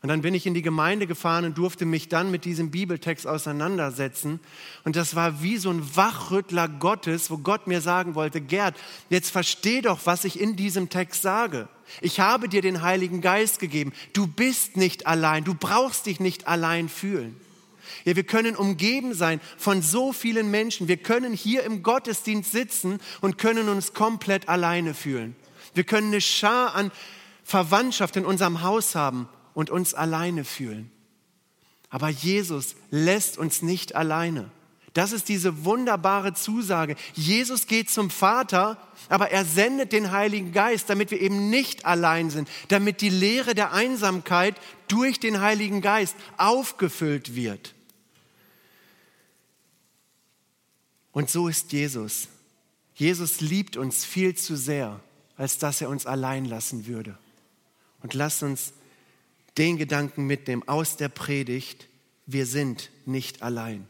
[0.00, 3.26] Und dann bin ich in die Gemeinde gefahren und durfte mich dann mit diesem Bibeltext
[3.26, 4.38] auseinandersetzen.
[4.84, 8.76] Und das war wie so ein Wachrüttler Gottes, wo Gott mir sagen wollte, Gerd,
[9.10, 11.68] jetzt versteh doch, was ich in diesem Text sage.
[12.00, 13.92] Ich habe dir den Heiligen Geist gegeben.
[14.12, 15.42] Du bist nicht allein.
[15.42, 17.34] Du brauchst dich nicht allein fühlen.
[18.08, 20.88] Ja, wir können umgeben sein von so vielen Menschen.
[20.88, 25.36] Wir können hier im Gottesdienst sitzen und können uns komplett alleine fühlen.
[25.74, 26.90] Wir können eine Schar an
[27.44, 30.90] Verwandtschaft in unserem Haus haben und uns alleine fühlen.
[31.90, 34.50] Aber Jesus lässt uns nicht alleine.
[34.94, 36.96] Das ist diese wunderbare Zusage.
[37.12, 38.78] Jesus geht zum Vater,
[39.10, 43.54] aber er sendet den Heiligen Geist, damit wir eben nicht allein sind, damit die Lehre
[43.54, 44.54] der Einsamkeit
[44.88, 47.74] durch den Heiligen Geist aufgefüllt wird.
[51.18, 52.28] Und so ist Jesus.
[52.94, 55.00] Jesus liebt uns viel zu sehr,
[55.36, 57.18] als dass er uns allein lassen würde.
[58.04, 58.72] Und lasst uns
[59.56, 61.88] den Gedanken mitnehmen aus der Predigt,
[62.26, 63.84] wir sind nicht allein.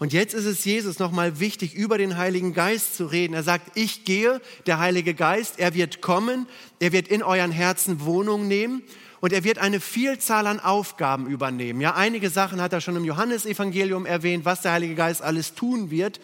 [0.00, 3.34] Und jetzt ist es Jesus nochmal wichtig, über den Heiligen Geist zu reden.
[3.34, 6.48] Er sagt, ich gehe, der Heilige Geist, er wird kommen,
[6.80, 8.82] er wird in euren Herzen Wohnung nehmen
[9.20, 11.80] und er wird eine Vielzahl an Aufgaben übernehmen.
[11.80, 15.90] Ja, einige Sachen hat er schon im Johannesevangelium erwähnt, was der Heilige Geist alles tun
[15.90, 16.20] wird.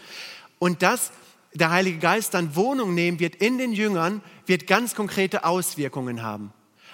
[0.60, 1.10] Und dass
[1.54, 6.52] der Heilige Geist dann Wohnung nehmen wird in den Jüngern, wird ganz konkrete Auswirkungen haben.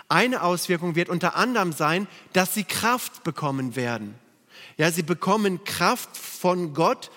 [0.09, 4.15] Eine Auswirkung wird unter anderem sein, dass sie Kraft bekommen werden.
[4.77, 7.11] Ja, sie bekommen Kraft von Gott.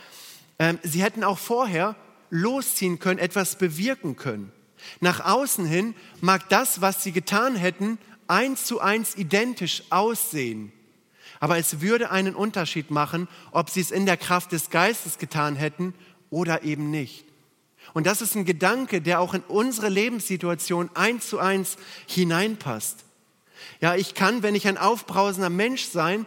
[0.57, 1.95] Ähm, sie hätten auch vorher
[2.31, 4.51] losziehen können, etwas bewirken können.
[5.01, 10.71] Nach außen hin mag das, was sie getan hätten, eins zu eins identisch aussehen.
[11.39, 15.55] Aber es würde einen Unterschied machen, ob sie es in der Kraft des Geistes getan
[15.55, 15.93] hätten
[16.29, 17.25] oder eben nicht.
[17.93, 22.97] Und das ist ein Gedanke, der auch in unsere Lebenssituation eins zu eins hineinpasst.
[23.81, 26.25] Ja, ich kann, wenn ich ein aufbrausender Mensch sein,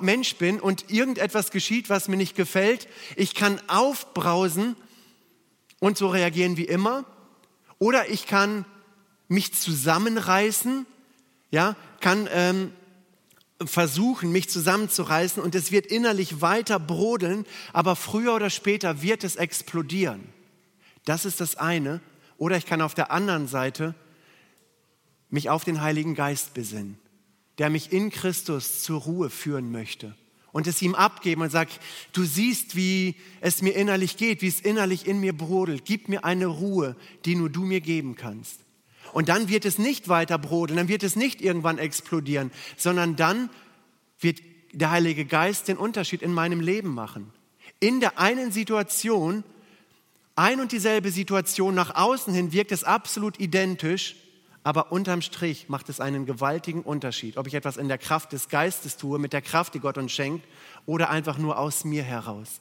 [0.00, 4.76] Mensch bin und irgendetwas geschieht, was mir nicht gefällt, ich kann aufbrausen
[5.78, 7.04] und so reagieren wie immer.
[7.78, 8.64] Oder ich kann
[9.28, 10.84] mich zusammenreißen,
[11.50, 12.72] ja, kann ähm,
[13.64, 19.36] versuchen, mich zusammenzureißen und es wird innerlich weiter brodeln, aber früher oder später wird es
[19.36, 20.20] explodieren.
[21.04, 22.00] Das ist das eine.
[22.36, 23.94] Oder ich kann auf der anderen Seite
[25.28, 26.98] mich auf den Heiligen Geist besinnen,
[27.58, 30.14] der mich in Christus zur Ruhe führen möchte
[30.52, 31.80] und es ihm abgeben und sagt,
[32.12, 35.84] du siehst, wie es mir innerlich geht, wie es innerlich in mir brodelt.
[35.84, 38.60] Gib mir eine Ruhe, die nur du mir geben kannst.
[39.12, 43.50] Und dann wird es nicht weiter brodeln, dann wird es nicht irgendwann explodieren, sondern dann
[44.20, 44.40] wird
[44.72, 47.32] der Heilige Geist den Unterschied in meinem Leben machen.
[47.80, 49.44] In der einen Situation,
[50.36, 54.16] ein und dieselbe Situation nach außen hin wirkt es absolut identisch,
[54.64, 58.48] aber unterm Strich macht es einen gewaltigen Unterschied, ob ich etwas in der Kraft des
[58.48, 60.46] Geistes tue, mit der Kraft, die Gott uns schenkt,
[60.84, 62.60] oder einfach nur aus mir heraus.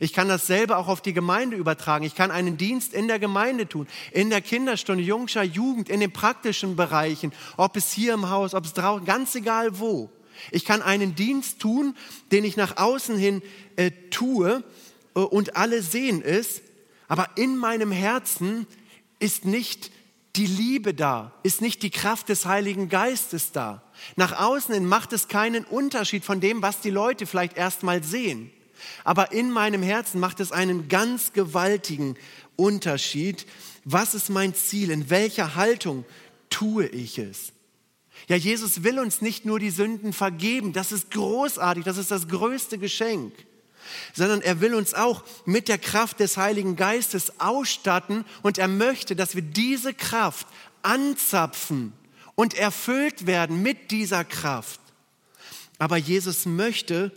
[0.00, 2.04] Ich kann dasselbe auch auf die Gemeinde übertragen.
[2.04, 6.12] Ich kann einen Dienst in der Gemeinde tun, in der Kinderstunde, Jungscher Jugend, in den
[6.12, 10.10] praktischen Bereichen, ob es hier im Haus, ob es draußen, ganz egal wo.
[10.50, 11.96] Ich kann einen Dienst tun,
[12.30, 13.42] den ich nach außen hin
[13.76, 14.62] äh, tue
[15.14, 16.62] äh, und alle sehen es,
[17.08, 18.66] aber in meinem Herzen
[19.18, 19.90] ist nicht
[20.36, 23.82] die Liebe da, ist nicht die Kraft des Heiligen Geistes da.
[24.14, 28.52] Nach außen hin macht es keinen Unterschied von dem, was die Leute vielleicht erstmal sehen.
[29.04, 32.16] Aber in meinem Herzen macht es einen ganz gewaltigen
[32.56, 33.46] Unterschied.
[33.84, 34.90] Was ist mein Ziel?
[34.90, 36.04] In welcher Haltung
[36.50, 37.52] tue ich es?
[38.26, 40.72] Ja, Jesus will uns nicht nur die Sünden vergeben.
[40.72, 41.84] Das ist großartig.
[41.84, 43.32] Das ist das größte Geschenk.
[44.12, 49.16] Sondern er will uns auch mit der Kraft des Heiligen Geistes ausstatten und er möchte,
[49.16, 50.46] dass wir diese Kraft
[50.82, 51.92] anzapfen
[52.34, 54.80] und erfüllt werden mit dieser Kraft.
[55.78, 57.12] Aber Jesus möchte,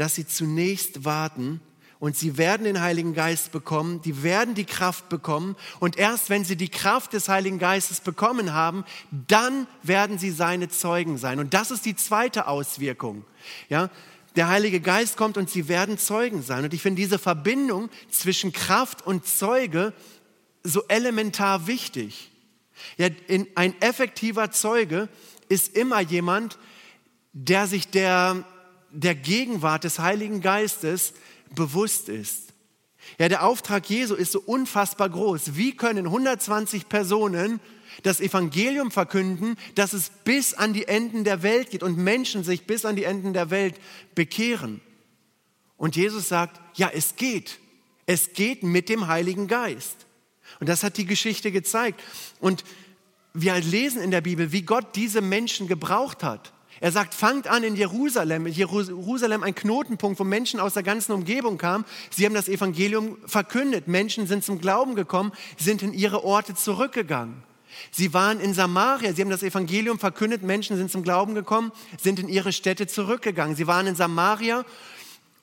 [0.00, 1.60] dass sie zunächst warten
[1.98, 6.42] und sie werden den Heiligen Geist bekommen, die werden die Kraft bekommen und erst wenn
[6.42, 11.38] sie die Kraft des Heiligen Geistes bekommen haben, dann werden sie seine Zeugen sein.
[11.38, 13.26] Und das ist die zweite Auswirkung.
[13.68, 13.90] Ja,
[14.36, 16.64] der Heilige Geist kommt und sie werden Zeugen sein.
[16.64, 19.92] Und ich finde diese Verbindung zwischen Kraft und Zeuge
[20.62, 22.30] so elementar wichtig.
[22.96, 23.08] Ja,
[23.54, 25.10] ein effektiver Zeuge
[25.50, 26.56] ist immer jemand,
[27.34, 28.46] der sich der
[28.90, 31.12] der Gegenwart des Heiligen Geistes
[31.54, 32.50] bewusst ist.
[33.18, 35.56] Ja, der Auftrag Jesu ist so unfassbar groß.
[35.56, 37.60] Wie können 120 Personen
[38.02, 42.66] das Evangelium verkünden, dass es bis an die Enden der Welt geht und Menschen sich
[42.66, 43.80] bis an die Enden der Welt
[44.14, 44.80] bekehren?
[45.76, 47.58] Und Jesus sagt, ja, es geht.
[48.06, 50.06] Es geht mit dem Heiligen Geist.
[50.58, 52.02] Und das hat die Geschichte gezeigt.
[52.40, 52.64] Und
[53.32, 56.52] wir lesen in der Bibel, wie Gott diese Menschen gebraucht hat.
[56.80, 58.46] Er sagt, fangt an in Jerusalem.
[58.46, 61.84] Jerusalem ein Knotenpunkt, wo Menschen aus der ganzen Umgebung kamen.
[62.10, 63.86] Sie haben das Evangelium verkündet.
[63.86, 67.42] Menschen sind zum Glauben gekommen, sind in ihre Orte zurückgegangen.
[67.90, 72.18] Sie waren in Samaria, sie haben das Evangelium verkündet, Menschen sind zum Glauben gekommen, sind
[72.18, 73.56] in ihre Städte zurückgegangen.
[73.56, 74.64] Sie waren in Samaria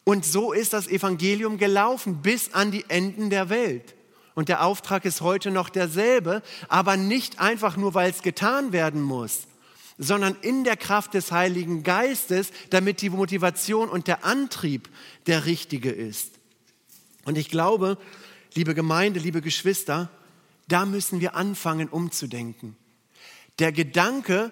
[0.03, 3.95] und so ist das Evangelium gelaufen bis an die Enden der Welt.
[4.35, 9.01] Und der Auftrag ist heute noch derselbe, aber nicht einfach nur, weil es getan werden
[9.01, 9.47] muss,
[9.97, 14.89] sondern in der Kraft des Heiligen Geistes, damit die Motivation und der Antrieb
[15.25, 16.33] der richtige ist.
[17.25, 17.97] Und ich glaube,
[18.53, 20.09] liebe Gemeinde, liebe Geschwister,
[20.67, 22.75] da müssen wir anfangen umzudenken.
[23.59, 24.51] Der Gedanke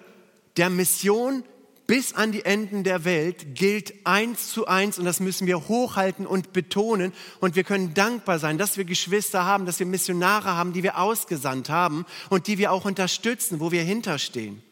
[0.56, 1.44] der Mission
[1.86, 6.26] bis an die Enden der Welt gilt eins zu eins und das müssen wir hochhalten
[6.26, 7.12] und betonen.
[7.40, 10.98] Und wir können dankbar sein, dass wir Geschwister haben, dass wir Missionare haben, die wir
[10.98, 14.62] ausgesandt haben und die wir auch unterstützen, wo wir hinterstehen.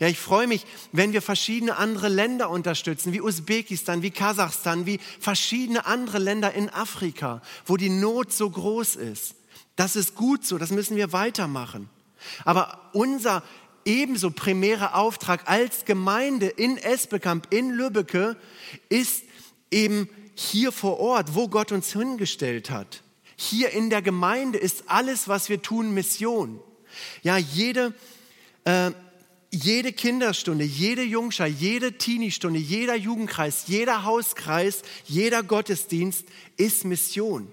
[0.00, 5.00] Ja, ich freue mich, wenn wir verschiedene andere Länder unterstützen, wie Usbekistan, wie Kasachstan, wie
[5.20, 9.34] verschiedene andere Länder in Afrika, wo die Not so groß ist.
[9.76, 11.88] Das ist gut so, das müssen wir weitermachen.
[12.44, 13.42] Aber unser
[13.84, 18.36] ebenso primärer Auftrag als Gemeinde in Esbekamp, in Lübbecke,
[18.88, 19.24] ist
[19.70, 23.02] eben hier vor Ort, wo Gott uns hingestellt hat.
[23.36, 26.60] Hier in der Gemeinde ist alles, was wir tun, Mission.
[27.22, 27.94] Ja, jede,
[28.64, 28.92] äh,
[29.54, 37.50] jede Kinderstunde, jede Jungschar, jede Teenie-Stunde, jeder Jugendkreis, jeder Hauskreis, jeder Gottesdienst ist Mission.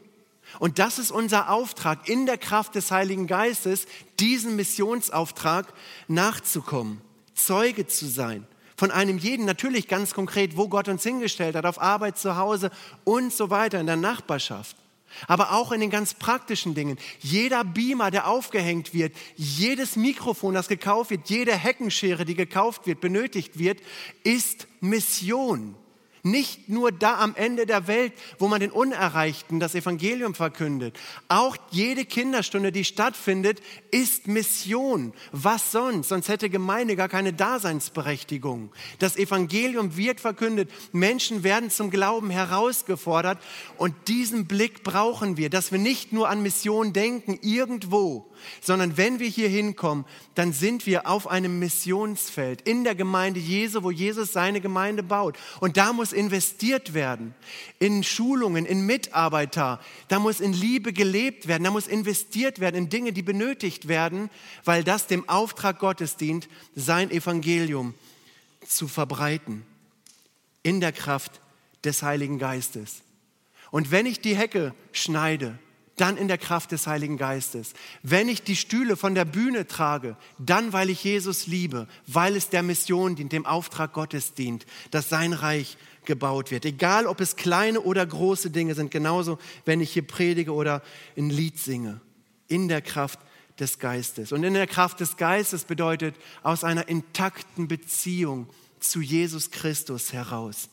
[0.60, 3.86] Und das ist unser Auftrag, in der Kraft des Heiligen Geistes,
[4.20, 5.74] diesem Missionsauftrag
[6.08, 7.00] nachzukommen,
[7.34, 8.46] Zeuge zu sein.
[8.76, 12.72] Von einem jeden, natürlich ganz konkret, wo Gott uns hingestellt hat, auf Arbeit, zu Hause
[13.04, 14.76] und so weiter, in der Nachbarschaft.
[15.28, 16.98] Aber auch in den ganz praktischen Dingen.
[17.20, 23.02] Jeder Beamer, der aufgehängt wird, jedes Mikrofon, das gekauft wird, jede Heckenschere, die gekauft wird,
[23.02, 23.80] benötigt wird,
[24.24, 25.76] ist Mission.
[26.24, 31.00] Nicht nur da am Ende der Welt, wo man den Unerreichten das Evangelium verkündet.
[31.28, 35.14] Auch jede Kinderstunde, die stattfindet, ist Mission.
[35.32, 36.10] Was sonst?
[36.10, 38.72] Sonst hätte Gemeinde gar keine Daseinsberechtigung.
[39.00, 40.70] Das Evangelium wird verkündet.
[40.92, 43.40] Menschen werden zum Glauben herausgefordert.
[43.78, 48.31] Und diesen Blick brauchen wir, dass wir nicht nur an Mission denken, irgendwo,
[48.62, 53.84] sondern wenn wir hier hinkommen, dann sind wir auf einem Missionsfeld in der Gemeinde Jesu,
[53.84, 55.38] wo Jesus seine Gemeinde baut.
[55.60, 57.34] Und da muss investiert werden
[57.80, 62.90] in Schulungen, in Mitarbeiter, da muss in Liebe gelebt werden, da muss investiert werden in
[62.90, 64.30] Dinge, die benötigt werden,
[64.64, 67.94] weil das dem Auftrag Gottes dient, sein Evangelium
[68.68, 69.64] zu verbreiten
[70.64, 71.42] in der Kraft
[71.84, 73.02] des Heiligen Geistes.
[73.72, 75.58] Und wenn ich die Hecke schneide,
[76.02, 77.74] dann in der Kraft des Heiligen Geistes.
[78.02, 82.50] Wenn ich die Stühle von der Bühne trage, dann weil ich Jesus liebe, weil es
[82.50, 86.66] der Mission dient, dem Auftrag Gottes dient, dass sein Reich gebaut wird.
[86.66, 90.82] Egal, ob es kleine oder große Dinge sind, genauso, wenn ich hier predige oder
[91.16, 92.02] ein Lied singe.
[92.48, 93.20] In der Kraft
[93.60, 94.32] des Geistes.
[94.32, 98.48] Und in der Kraft des Geistes bedeutet aus einer intakten Beziehung
[98.80, 100.68] zu Jesus Christus heraus.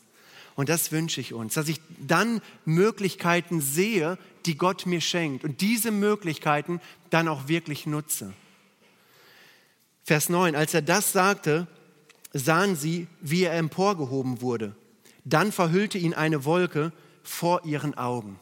[0.55, 4.17] Und das wünsche ich uns, dass ich dann Möglichkeiten sehe,
[4.49, 6.81] die Gott mir schenkt und diese Möglichkeiten
[7.11, 8.33] dann auch wirklich nutze.
[10.03, 11.67] Vers 9, als er das sagte,
[12.33, 14.75] sahen sie, wie er emporgehoben wurde.
[15.23, 18.39] Dann verhüllte ihn eine Wolke vor ihren Augen.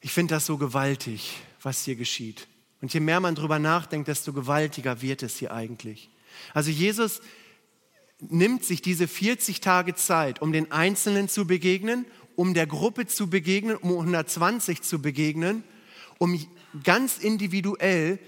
[0.00, 2.46] Ich finde das so gewaltig, was hier geschieht.
[2.80, 6.08] Und je mehr man darüber nachdenkt, desto gewaltiger wird es hier eigentlich.
[6.54, 7.20] Also Jesus
[8.20, 13.28] nimmt sich diese 40 Tage Zeit, um den Einzelnen zu begegnen, um der Gruppe zu
[13.28, 15.64] begegnen, um 120 zu begegnen,
[16.18, 16.38] um
[16.84, 18.18] ganz individuell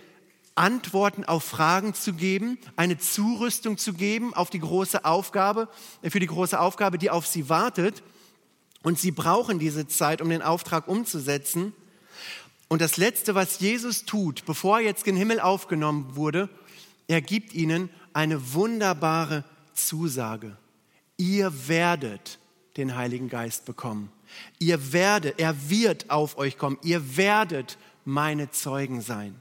[0.55, 5.69] Antworten auf Fragen zu geben, eine Zurüstung zu geben auf die große Aufgabe,
[6.03, 8.03] für die große Aufgabe, die auf sie wartet.
[8.83, 11.73] Und sie brauchen diese Zeit, um den Auftrag umzusetzen.
[12.69, 16.49] Und das Letzte, was Jesus tut, bevor er jetzt in den Himmel aufgenommen wurde,
[17.07, 20.57] er gibt ihnen eine wunderbare Zusage.
[21.17, 22.39] Ihr werdet
[22.77, 24.11] den Heiligen Geist bekommen.
[24.59, 26.79] Ihr werdet, er wird auf euch kommen.
[26.83, 29.37] Ihr werdet meine Zeugen sein.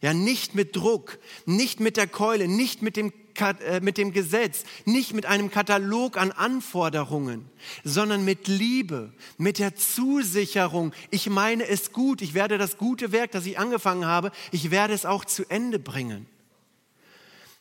[0.00, 4.64] Ja, nicht mit Druck, nicht mit der Keule, nicht mit dem, äh, mit dem Gesetz,
[4.84, 7.48] nicht mit einem Katalog an Anforderungen,
[7.84, 13.30] sondern mit Liebe, mit der Zusicherung, ich meine es gut, ich werde das gute Werk,
[13.30, 16.26] das ich angefangen habe, ich werde es auch zu Ende bringen.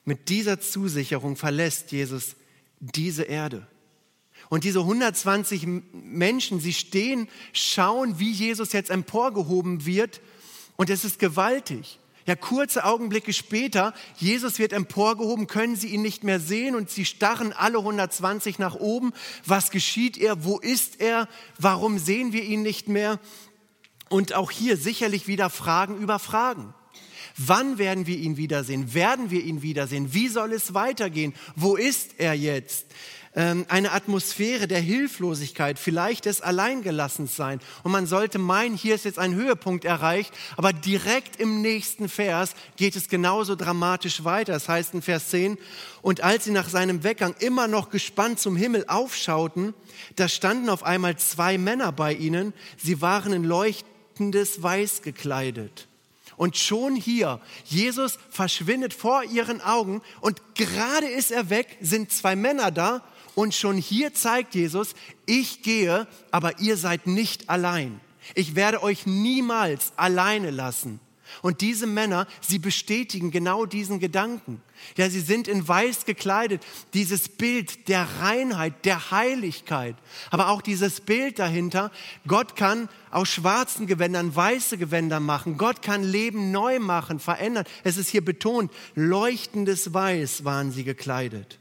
[0.03, 2.35] Mit dieser Zusicherung verlässt Jesus
[2.79, 3.67] diese Erde.
[4.51, 10.19] Und diese 120 Menschen, sie stehen, schauen, wie Jesus jetzt emporgehoben wird.
[10.75, 11.99] Und es ist gewaltig.
[12.25, 17.05] Ja, kurze Augenblicke später, Jesus wird emporgehoben, können sie ihn nicht mehr sehen und sie
[17.05, 19.13] starren alle 120 nach oben.
[19.45, 20.43] Was geschieht er?
[20.43, 21.29] Wo ist er?
[21.57, 23.21] Warum sehen wir ihn nicht mehr?
[24.09, 26.73] Und auch hier sicherlich wieder Fragen über Fragen.
[27.37, 28.93] Wann werden wir ihn wiedersehen?
[28.93, 30.13] Werden wir ihn wiedersehen?
[30.13, 31.33] Wie soll es weitergehen?
[31.55, 32.87] Wo ist er jetzt?
[33.33, 37.61] Ähm, eine Atmosphäre der Hilflosigkeit, vielleicht des Alleingelassensein.
[37.83, 42.55] Und man sollte meinen, hier ist jetzt ein Höhepunkt erreicht, aber direkt im nächsten Vers
[42.75, 44.51] geht es genauso dramatisch weiter.
[44.51, 45.57] Das heißt in Vers 10,
[46.01, 49.73] und als sie nach seinem Weggang immer noch gespannt zum Himmel aufschauten,
[50.17, 55.87] da standen auf einmal zwei Männer bei ihnen, sie waren in leuchtendes Weiß gekleidet.
[56.35, 62.35] Und schon hier, Jesus verschwindet vor ihren Augen und gerade ist er weg, sind zwei
[62.35, 63.03] Männer da
[63.35, 64.93] und schon hier zeigt Jesus,
[65.25, 67.99] ich gehe, aber ihr seid nicht allein.
[68.35, 70.99] Ich werde euch niemals alleine lassen.
[71.41, 74.61] Und diese Männer, sie bestätigen genau diesen Gedanken.
[74.97, 76.61] Ja, sie sind in weiß gekleidet.
[76.93, 79.95] Dieses Bild der Reinheit, der Heiligkeit.
[80.29, 81.89] Aber auch dieses Bild dahinter,
[82.27, 85.57] Gott kann aus schwarzen Gewändern weiße Gewänder machen.
[85.57, 87.65] Gott kann Leben neu machen, verändern.
[87.85, 91.60] Es ist hier betont, leuchtendes Weiß waren sie gekleidet.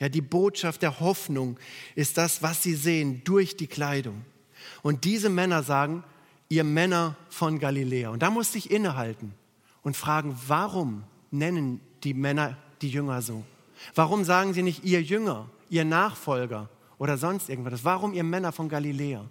[0.00, 1.56] Ja, die Botschaft der Hoffnung
[1.94, 4.24] ist das, was sie sehen durch die Kleidung.
[4.82, 6.02] Und diese Männer sagen,
[6.48, 8.10] ihr Männer von Galiläa.
[8.10, 9.34] Und da musste ich innehalten
[9.82, 13.44] und fragen, warum nennen die Männer die Jünger so?
[13.94, 16.68] Warum sagen sie nicht ihr Jünger, ihr Nachfolger
[16.98, 17.84] oder sonst irgendwas?
[17.84, 19.24] Warum ihr Männer von Galiläa?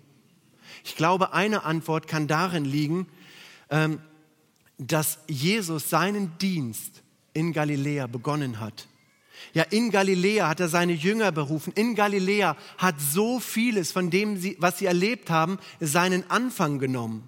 [0.83, 3.07] Ich glaube, eine Antwort kann darin liegen,
[3.69, 3.99] ähm,
[4.77, 7.03] dass Jesus seinen Dienst
[7.33, 8.87] in Galiläa begonnen hat.
[9.53, 11.73] Ja, in Galiläa hat er seine Jünger berufen.
[11.75, 17.27] In Galiläa hat so vieles von dem, was sie erlebt haben, seinen Anfang genommen.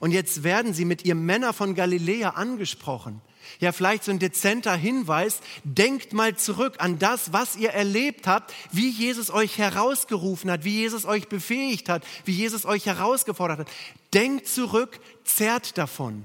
[0.00, 3.20] Und jetzt werden sie mit ihrem Männer von Galiläa angesprochen.
[3.60, 5.40] Ja, vielleicht so ein dezenter Hinweis.
[5.64, 10.80] Denkt mal zurück an das, was ihr erlebt habt, wie Jesus euch herausgerufen hat, wie
[10.80, 13.68] Jesus euch befähigt hat, wie Jesus euch herausgefordert hat.
[14.12, 16.24] Denkt zurück, zerrt davon.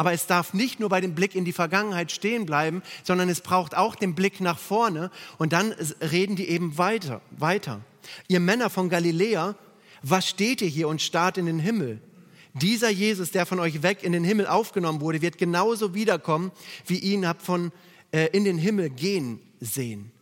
[0.00, 3.42] Aber es darf nicht nur bei dem Blick in die Vergangenheit stehen bleiben, sondern es
[3.42, 5.10] braucht auch den Blick nach vorne.
[5.36, 7.82] Und dann reden die eben weiter, weiter.
[8.26, 9.56] Ihr Männer von Galiläa,
[10.02, 12.00] was steht ihr hier und starrt in den Himmel?
[12.54, 16.50] Dieser Jesus, der von euch weg in den Himmel aufgenommen wurde, wird genauso wiederkommen,
[16.86, 17.70] wie ihn habt von
[18.10, 20.12] äh, in den Himmel gehen sehen.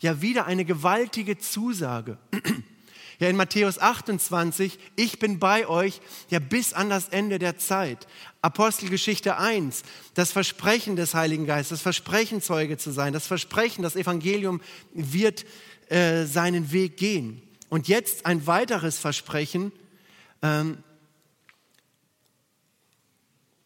[0.00, 2.16] Ja, wieder eine gewaltige Zusage.
[3.18, 6.00] Ja, in Matthäus 28, ich bin bei euch
[6.30, 8.06] ja bis an das Ende der Zeit.
[8.42, 9.82] Apostelgeschichte 1,
[10.14, 14.60] das Versprechen des Heiligen Geistes, das Versprechen Zeuge zu sein, das Versprechen, das Evangelium
[14.94, 15.44] wird
[15.88, 17.42] äh, seinen Weg gehen.
[17.68, 19.72] Und jetzt ein weiteres Versprechen,
[20.40, 20.78] ähm,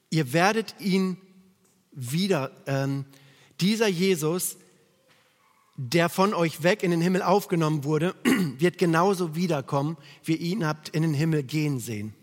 [0.08, 1.18] ihr werdet ihn
[1.92, 3.04] wieder, ähm,
[3.60, 4.56] dieser Jesus,
[5.76, 8.14] der von euch weg in den Himmel aufgenommen wurde,
[8.58, 12.14] wird genauso wiederkommen, wie ihr ihn habt in den Himmel gehen sehen.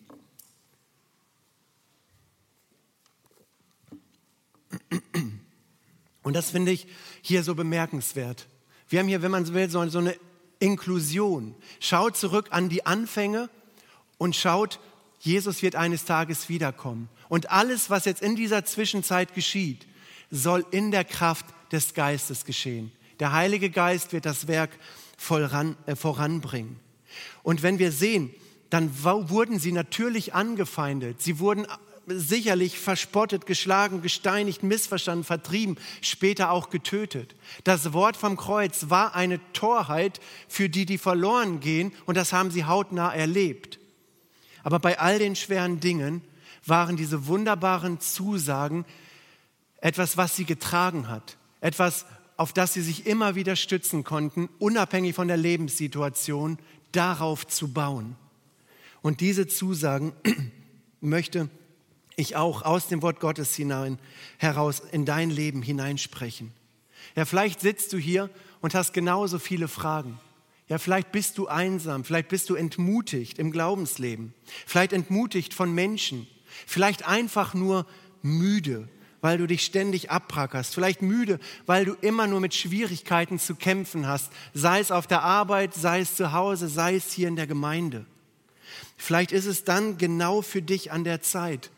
[6.24, 6.88] Und das finde ich
[7.22, 8.48] hier so bemerkenswert.
[8.88, 10.16] Wir haben hier, wenn man so will, so eine
[10.60, 11.56] Inklusion.
[11.80, 13.50] Schaut zurück an die Anfänge
[14.18, 14.80] und schaut,
[15.20, 17.10] Jesus wird eines Tages wiederkommen.
[17.30, 19.88] Und alles, was jetzt in dieser Zwischenzeit geschieht,
[20.32, 22.92] soll in der Kraft des Geistes geschehen.
[23.20, 24.72] Der Heilige Geist wird das Werk
[25.18, 26.80] voran, äh, voranbringen.
[27.44, 28.34] Und wenn wir sehen,
[28.70, 31.22] dann wurden sie natürlich angefeindet.
[31.22, 31.66] Sie wurden
[32.06, 37.36] sicherlich verspottet, geschlagen, gesteinigt, missverstanden, vertrieben, später auch getötet.
[37.64, 42.52] Das Wort vom Kreuz war eine Torheit für die, die verloren gehen, und das haben
[42.52, 43.80] sie hautnah erlebt.
[44.64, 46.22] Aber bei all den schweren Dingen
[46.66, 48.86] waren diese wunderbaren Zusagen
[49.78, 52.06] etwas, was sie getragen hat, etwas,
[52.40, 56.58] auf das sie sich immer wieder stützen konnten, unabhängig von der Lebenssituation,
[56.94, 58.16] darauf zu bauen.
[59.02, 60.14] Und diese Zusagen
[61.02, 61.50] möchte
[62.16, 64.00] ich auch aus dem Wort Gottes hinein
[64.38, 66.54] heraus in dein Leben hineinsprechen.
[67.14, 68.30] Ja, vielleicht sitzt du hier
[68.62, 70.18] und hast genauso viele Fragen.
[70.70, 74.34] Ja, vielleicht bist du einsam, vielleicht bist du entmutigt im Glaubensleben,
[74.66, 76.26] vielleicht entmutigt von Menschen,
[76.66, 77.86] vielleicht einfach nur
[78.22, 78.88] müde
[79.22, 84.08] weil du dich ständig abbrackerst, vielleicht müde, weil du immer nur mit Schwierigkeiten zu kämpfen
[84.08, 87.48] hast, sei es auf der Arbeit, sei es zu Hause, sei es hier in der
[87.48, 88.06] Gemeinde.
[88.98, 91.72] Vielleicht ist es dann genau für dich an der Zeit,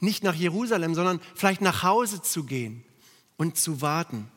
[0.00, 2.84] nicht nach Jerusalem, sondern vielleicht nach Hause zu gehen
[3.36, 4.28] und zu warten,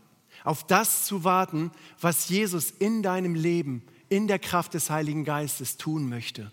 [0.44, 5.78] auf das zu warten, was Jesus in deinem Leben, in der Kraft des Heiligen Geistes
[5.78, 6.52] tun möchte.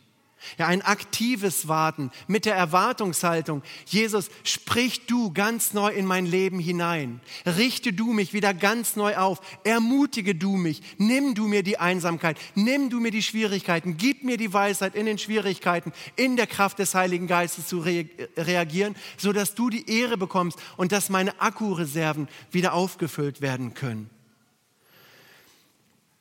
[0.56, 6.58] Ja, ein aktives Warten mit der Erwartungshaltung, Jesus, sprich du ganz neu in mein Leben
[6.58, 7.20] hinein.
[7.44, 9.40] Richte du mich wieder ganz neu auf.
[9.64, 10.82] Ermutige du mich.
[10.98, 12.38] Nimm du mir die Einsamkeit.
[12.54, 13.96] Nimm du mir die Schwierigkeiten.
[13.96, 18.06] Gib mir die Weisheit in den Schwierigkeiten, in der Kraft des Heiligen Geistes zu re
[18.36, 24.10] reagieren, sodass du die Ehre bekommst und dass meine Akkureserven wieder aufgefüllt werden können.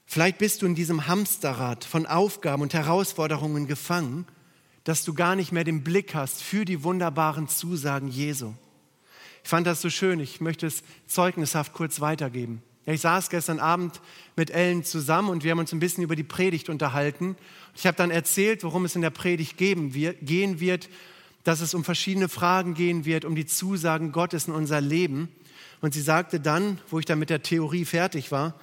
[0.09, 4.25] Vielleicht bist du in diesem Hamsterrad von Aufgaben und Herausforderungen gefangen,
[4.85, 8.53] dass du gar nicht mehr den Blick hast für die wunderbaren Zusagen Jesu.
[9.43, 12.63] Ich fand das so schön, ich möchte es zeugnishaft kurz weitergeben.
[12.85, 13.99] Ich saß gestern Abend
[14.37, 17.35] mit Ellen zusammen und wir haben uns ein bisschen über die Predigt unterhalten.
[17.75, 20.89] Ich habe dann erzählt, worum es in der Predigt gehen wird,
[21.43, 25.27] dass es um verschiedene Fragen gehen wird, um die Zusagen Gottes in unser Leben.
[25.81, 28.53] Und sie sagte dann, wo ich dann mit der Theorie fertig war,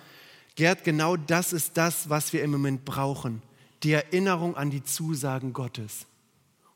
[0.57, 3.42] Gerd, genau das ist das, was wir im Moment brauchen.
[3.82, 6.07] Die Erinnerung an die Zusagen Gottes.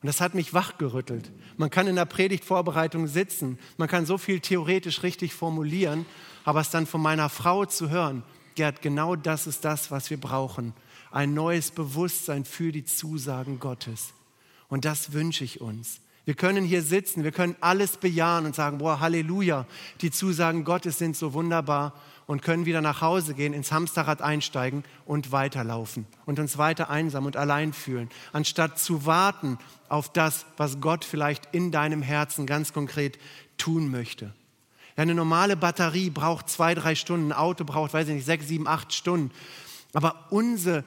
[0.00, 1.30] Und das hat mich wachgerüttelt.
[1.56, 6.06] Man kann in der Predigtvorbereitung sitzen, man kann so viel theoretisch richtig formulieren,
[6.44, 8.22] aber es dann von meiner Frau zu hören,
[8.54, 10.72] Gerd, genau das ist das, was wir brauchen.
[11.12, 14.12] Ein neues Bewusstsein für die Zusagen Gottes.
[14.68, 16.00] Und das wünsche ich uns.
[16.24, 19.64] Wir können hier sitzen, wir können alles bejahen und sagen, boah, Halleluja,
[20.00, 21.94] die Zusagen Gottes sind so wunderbar
[22.28, 27.24] und können wieder nach Hause gehen, ins Hamsterrad einsteigen und weiterlaufen und uns weiter einsam
[27.24, 29.58] und allein fühlen, anstatt zu warten
[29.88, 33.18] auf das, was Gott vielleicht in deinem Herzen ganz konkret
[33.56, 34.34] tun möchte.
[34.94, 38.68] Eine normale Batterie braucht zwei, drei Stunden, ein Auto braucht, weiß ich nicht, sechs, sieben,
[38.68, 39.30] acht Stunden.
[39.94, 40.84] Aber unsere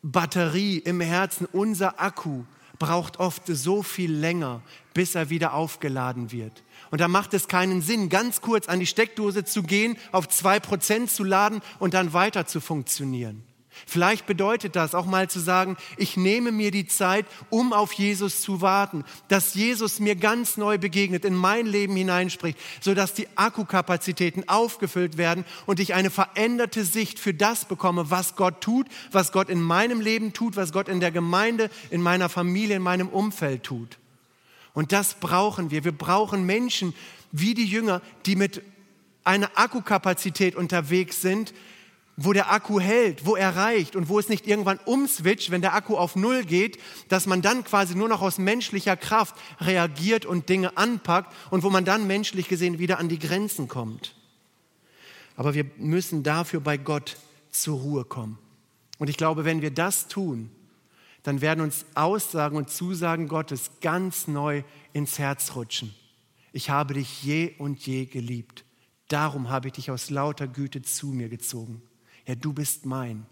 [0.00, 2.44] Batterie im Herzen, unser Akku
[2.78, 4.62] braucht oft so viel länger,
[4.94, 6.62] bis er wieder aufgeladen wird.
[6.92, 10.60] Und da macht es keinen Sinn, ganz kurz an die Steckdose zu gehen, auf zwei
[10.60, 13.42] Prozent zu laden und dann weiter zu funktionieren.
[13.86, 18.42] Vielleicht bedeutet das auch mal zu sagen, ich nehme mir die Zeit, um auf Jesus
[18.42, 24.50] zu warten, dass Jesus mir ganz neu begegnet, in mein Leben hineinspricht, sodass die Akkukapazitäten
[24.50, 29.48] aufgefüllt werden und ich eine veränderte Sicht für das bekomme, was Gott tut, was Gott
[29.48, 33.62] in meinem Leben tut, was Gott in der Gemeinde, in meiner Familie, in meinem Umfeld
[33.62, 33.98] tut.
[34.74, 35.84] Und das brauchen wir.
[35.84, 36.94] Wir brauchen Menschen
[37.30, 38.62] wie die Jünger, die mit
[39.24, 41.52] einer Akkukapazität unterwegs sind,
[42.16, 45.74] wo der Akku hält, wo er reicht und wo es nicht irgendwann umswitcht, wenn der
[45.74, 50.48] Akku auf Null geht, dass man dann quasi nur noch aus menschlicher Kraft reagiert und
[50.48, 54.14] Dinge anpackt und wo man dann menschlich gesehen wieder an die Grenzen kommt.
[55.36, 57.16] Aber wir müssen dafür bei Gott
[57.50, 58.38] zur Ruhe kommen.
[58.98, 60.50] Und ich glaube, wenn wir das tun,
[61.22, 64.62] dann werden uns Aussagen und Zusagen Gottes ganz neu
[64.92, 65.94] ins Herz rutschen.
[66.52, 68.64] Ich habe dich je und je geliebt.
[69.08, 71.82] Darum habe ich dich aus lauter Güte zu mir gezogen.
[72.26, 73.26] Ja, du bist mein.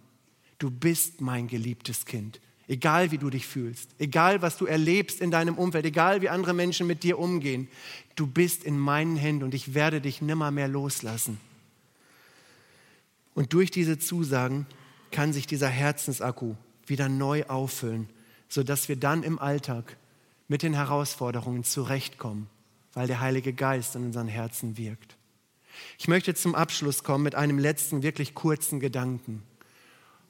[0.58, 2.40] Du bist mein geliebtes Kind.
[2.68, 6.54] Egal wie du dich fühlst, egal was du erlebst in deinem Umfeld, egal wie andere
[6.54, 7.66] Menschen mit dir umgehen,
[8.14, 11.40] du bist in meinen Händen und ich werde dich nimmer mehr loslassen.
[13.34, 14.66] Und durch diese Zusagen
[15.10, 16.54] kann sich dieser Herzensakku
[16.90, 18.08] wieder neu auffüllen,
[18.48, 19.96] sodass wir dann im Alltag
[20.48, 22.48] mit den Herausforderungen zurechtkommen,
[22.92, 25.16] weil der Heilige Geist in unseren Herzen wirkt.
[25.98, 29.42] Ich möchte zum Abschluss kommen mit einem letzten, wirklich kurzen Gedanken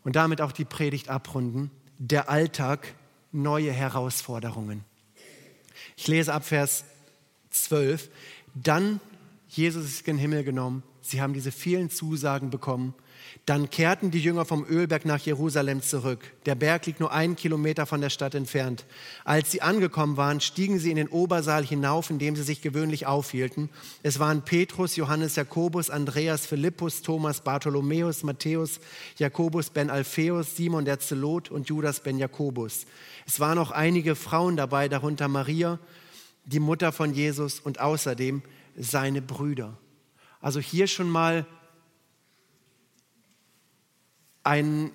[0.05, 1.71] und damit auch die Predigt abrunden.
[1.99, 2.95] Der Alltag,
[3.33, 4.85] neue Herausforderungen.
[5.97, 6.85] Ich lese ab Vers
[7.51, 8.11] 12.
[8.55, 9.01] Dann,
[9.49, 12.95] Jesus ist in den Himmel genommen, sie haben diese vielen Zusagen bekommen
[13.47, 16.21] dann kehrten die Jünger vom Ölberg nach Jerusalem zurück.
[16.47, 18.85] Der Berg liegt nur einen Kilometer von der Stadt entfernt.
[19.25, 23.07] Als sie angekommen waren, stiegen sie in den Obersaal hinauf, in dem sie sich gewöhnlich
[23.07, 23.71] aufhielten.
[24.03, 28.81] Es waren Petrus, Johannes, Jakobus, Andreas, Philippus, Thomas, Bartholomäus, Matthäus,
[29.17, 32.87] Jakobus ben Alpheus, Simon der Zelot und Judas ben Jakobus.
[33.27, 35.79] Es waren auch einige Frauen dabei, darunter Maria,
[36.45, 38.43] die Mutter von Jesus und außerdem
[38.77, 39.77] seine Brüder.
[40.41, 41.47] Also hier schon mal
[44.45, 44.91] ein,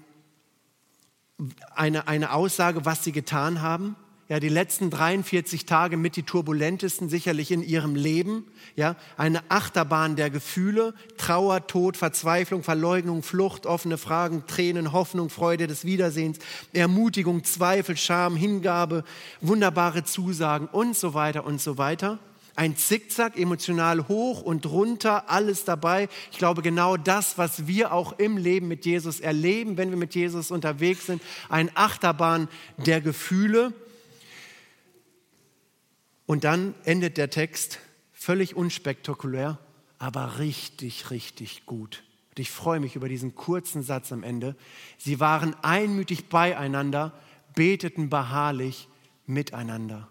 [1.76, 3.96] eine, eine Aussage, was sie getan haben.
[4.28, 8.48] Ja, die letzten 43 Tage mit die turbulentesten sicherlich in ihrem Leben.
[8.76, 15.68] Ja, eine Achterbahn der Gefühle, Trauer, Tod, Verzweiflung, Verleugnung, Flucht, offene Fragen, Tränen, Hoffnung, Freude
[15.68, 16.40] des Wiedersehens,
[16.74, 19.04] Ermutigung, Zweifel, Scham, Hingabe,
[19.42, 22.18] wunderbare Zusagen und so weiter und so weiter
[22.56, 26.08] ein Zickzack, emotional hoch und runter, alles dabei.
[26.32, 30.16] Ich glaube, genau das, was wir auch im Leben mit Jesus erleben, wenn wir mit
[30.16, 32.48] Jesus unterwegs sind, ein Achterbahn
[32.78, 33.74] der Gefühle.
[36.26, 37.80] Und dann endet der Text
[38.14, 39.60] völlig unspektakulär,
[40.00, 42.04] aber richtig, richtig gut.
[42.30, 44.56] Und ich freue mich über diesen kurzen Satz am Ende.
[44.98, 47.14] Sie waren einmütig beieinander,
[47.54, 48.88] beteten beharrlich
[49.26, 50.10] miteinander.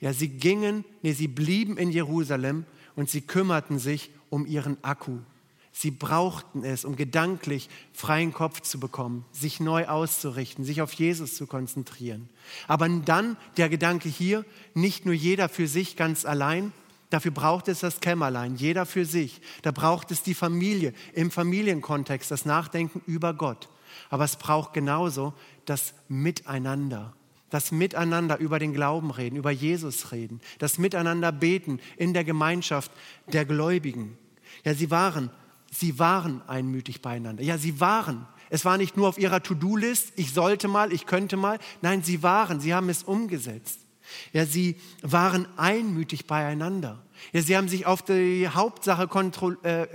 [0.00, 5.18] Ja, sie gingen, nee, sie blieben in Jerusalem und sie kümmerten sich um ihren Akku.
[5.72, 11.36] Sie brauchten es, um gedanklich freien Kopf zu bekommen, sich neu auszurichten, sich auf Jesus
[11.36, 12.28] zu konzentrieren.
[12.66, 14.44] Aber dann der Gedanke hier,
[14.74, 16.72] nicht nur jeder für sich ganz allein,
[17.10, 19.40] dafür braucht es das Kämmerlein, jeder für sich.
[19.62, 23.68] Da braucht es die Familie im Familienkontext, das Nachdenken über Gott.
[24.10, 25.32] Aber es braucht genauso
[25.64, 27.14] das Miteinander
[27.50, 32.90] das Miteinander über den Glauben reden, über Jesus reden, das Miteinander beten in der Gemeinschaft
[33.32, 34.18] der Gläubigen.
[34.64, 35.30] Ja, sie waren,
[35.70, 37.42] sie waren einmütig beieinander.
[37.42, 38.26] Ja, sie waren.
[38.50, 41.58] Es war nicht nur auf ihrer To-Do-List, ich sollte mal, ich könnte mal.
[41.82, 43.80] Nein, sie waren, sie haben es umgesetzt.
[44.32, 47.02] Ja, sie waren einmütig beieinander.
[47.32, 49.08] Ja, sie haben sich auf die Hauptsache,
[49.62, 49.88] äh, äh,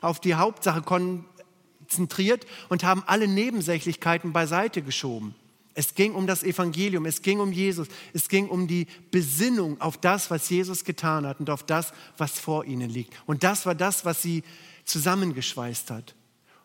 [0.00, 5.34] auf die Hauptsache konzentriert und haben alle Nebensächlichkeiten beiseite geschoben.
[5.78, 9.98] Es ging um das Evangelium, es ging um Jesus, es ging um die Besinnung auf
[9.98, 13.12] das, was Jesus getan hat und auf das, was vor ihnen liegt.
[13.26, 14.42] Und das war das, was sie
[14.86, 16.14] zusammengeschweißt hat.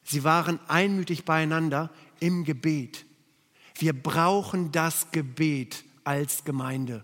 [0.04, 1.90] Sie waren einmütig beieinander
[2.22, 3.06] im Gebet.
[3.78, 7.04] Wir brauchen das Gebet als Gemeinde.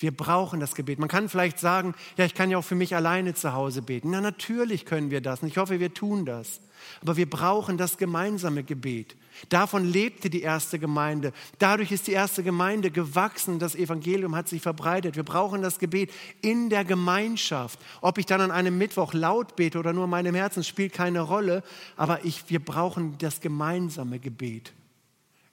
[0.00, 0.98] Wir brauchen das Gebet.
[0.98, 4.10] Man kann vielleicht sagen, ja, ich kann ja auch für mich alleine zu Hause beten.
[4.10, 6.60] Na, natürlich können wir das und ich hoffe, wir tun das.
[7.02, 9.16] Aber wir brauchen das gemeinsame Gebet.
[9.48, 11.32] Davon lebte die erste Gemeinde.
[11.58, 13.58] Dadurch ist die erste Gemeinde gewachsen.
[13.58, 15.16] Das Evangelium hat sich verbreitet.
[15.16, 16.10] Wir brauchen das Gebet
[16.40, 17.78] in der Gemeinschaft.
[18.00, 21.20] Ob ich dann an einem Mittwoch laut bete oder nur in meinem Herzen, spielt keine
[21.20, 21.62] Rolle.
[21.96, 24.72] Aber ich, wir brauchen das gemeinsame Gebet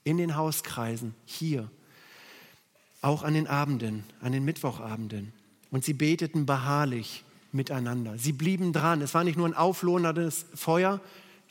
[0.04, 1.70] in den Hauskreisen, hier,
[3.02, 5.34] auch an den Abenden, an den Mittwochabenden.
[5.72, 8.18] Und sie beteten beharrlich miteinander.
[8.18, 9.02] Sie blieben dran.
[9.02, 11.00] Es war nicht nur ein auflohnendes Feuer,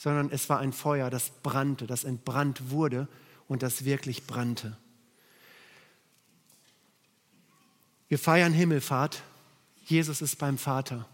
[0.03, 3.07] sondern es war ein Feuer, das brannte, das entbrannt wurde
[3.46, 4.76] und das wirklich brannte.
[8.09, 9.22] Wir feiern Himmelfahrt.
[9.84, 11.07] Jesus ist beim Vater.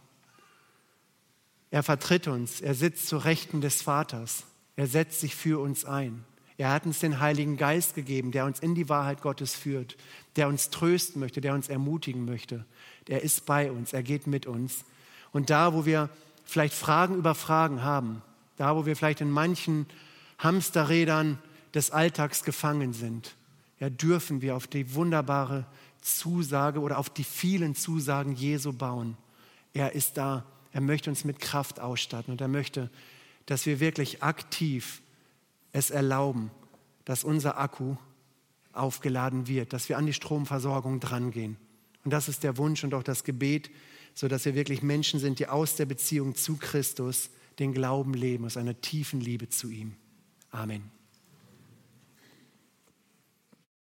[1.70, 2.62] Er vertritt uns.
[2.62, 4.44] Er sitzt zu Rechten des Vaters.
[4.74, 6.24] Er setzt sich für uns ein.
[6.56, 9.98] Er hat uns den Heiligen Geist gegeben, der uns in die Wahrheit Gottes führt,
[10.36, 12.64] der uns trösten möchte, der uns ermutigen möchte.
[13.06, 14.86] Er ist bei uns, er geht mit uns.
[15.30, 16.08] Und da, wo wir
[16.46, 18.22] vielleicht Fragen über Fragen haben,
[18.58, 19.86] da wo wir vielleicht in manchen
[20.38, 21.38] Hamsterrädern
[21.74, 23.34] des Alltags gefangen sind,
[23.80, 25.64] ja, dürfen wir auf die wunderbare
[26.02, 29.16] Zusage oder auf die vielen Zusagen Jesu bauen.
[29.72, 32.90] Er ist da, er möchte uns mit Kraft ausstatten und er möchte,
[33.46, 35.02] dass wir wirklich aktiv
[35.72, 36.50] es erlauben,
[37.04, 37.96] dass unser Akku
[38.72, 41.56] aufgeladen wird, dass wir an die Stromversorgung drangehen.
[42.04, 43.70] Und das ist der Wunsch und auch das Gebet,
[44.14, 48.56] sodass wir wirklich Menschen sind, die aus der Beziehung zu Christus den Glauben leben, aus
[48.56, 49.94] einer tiefen Liebe zu ihm.
[50.50, 50.97] Amen.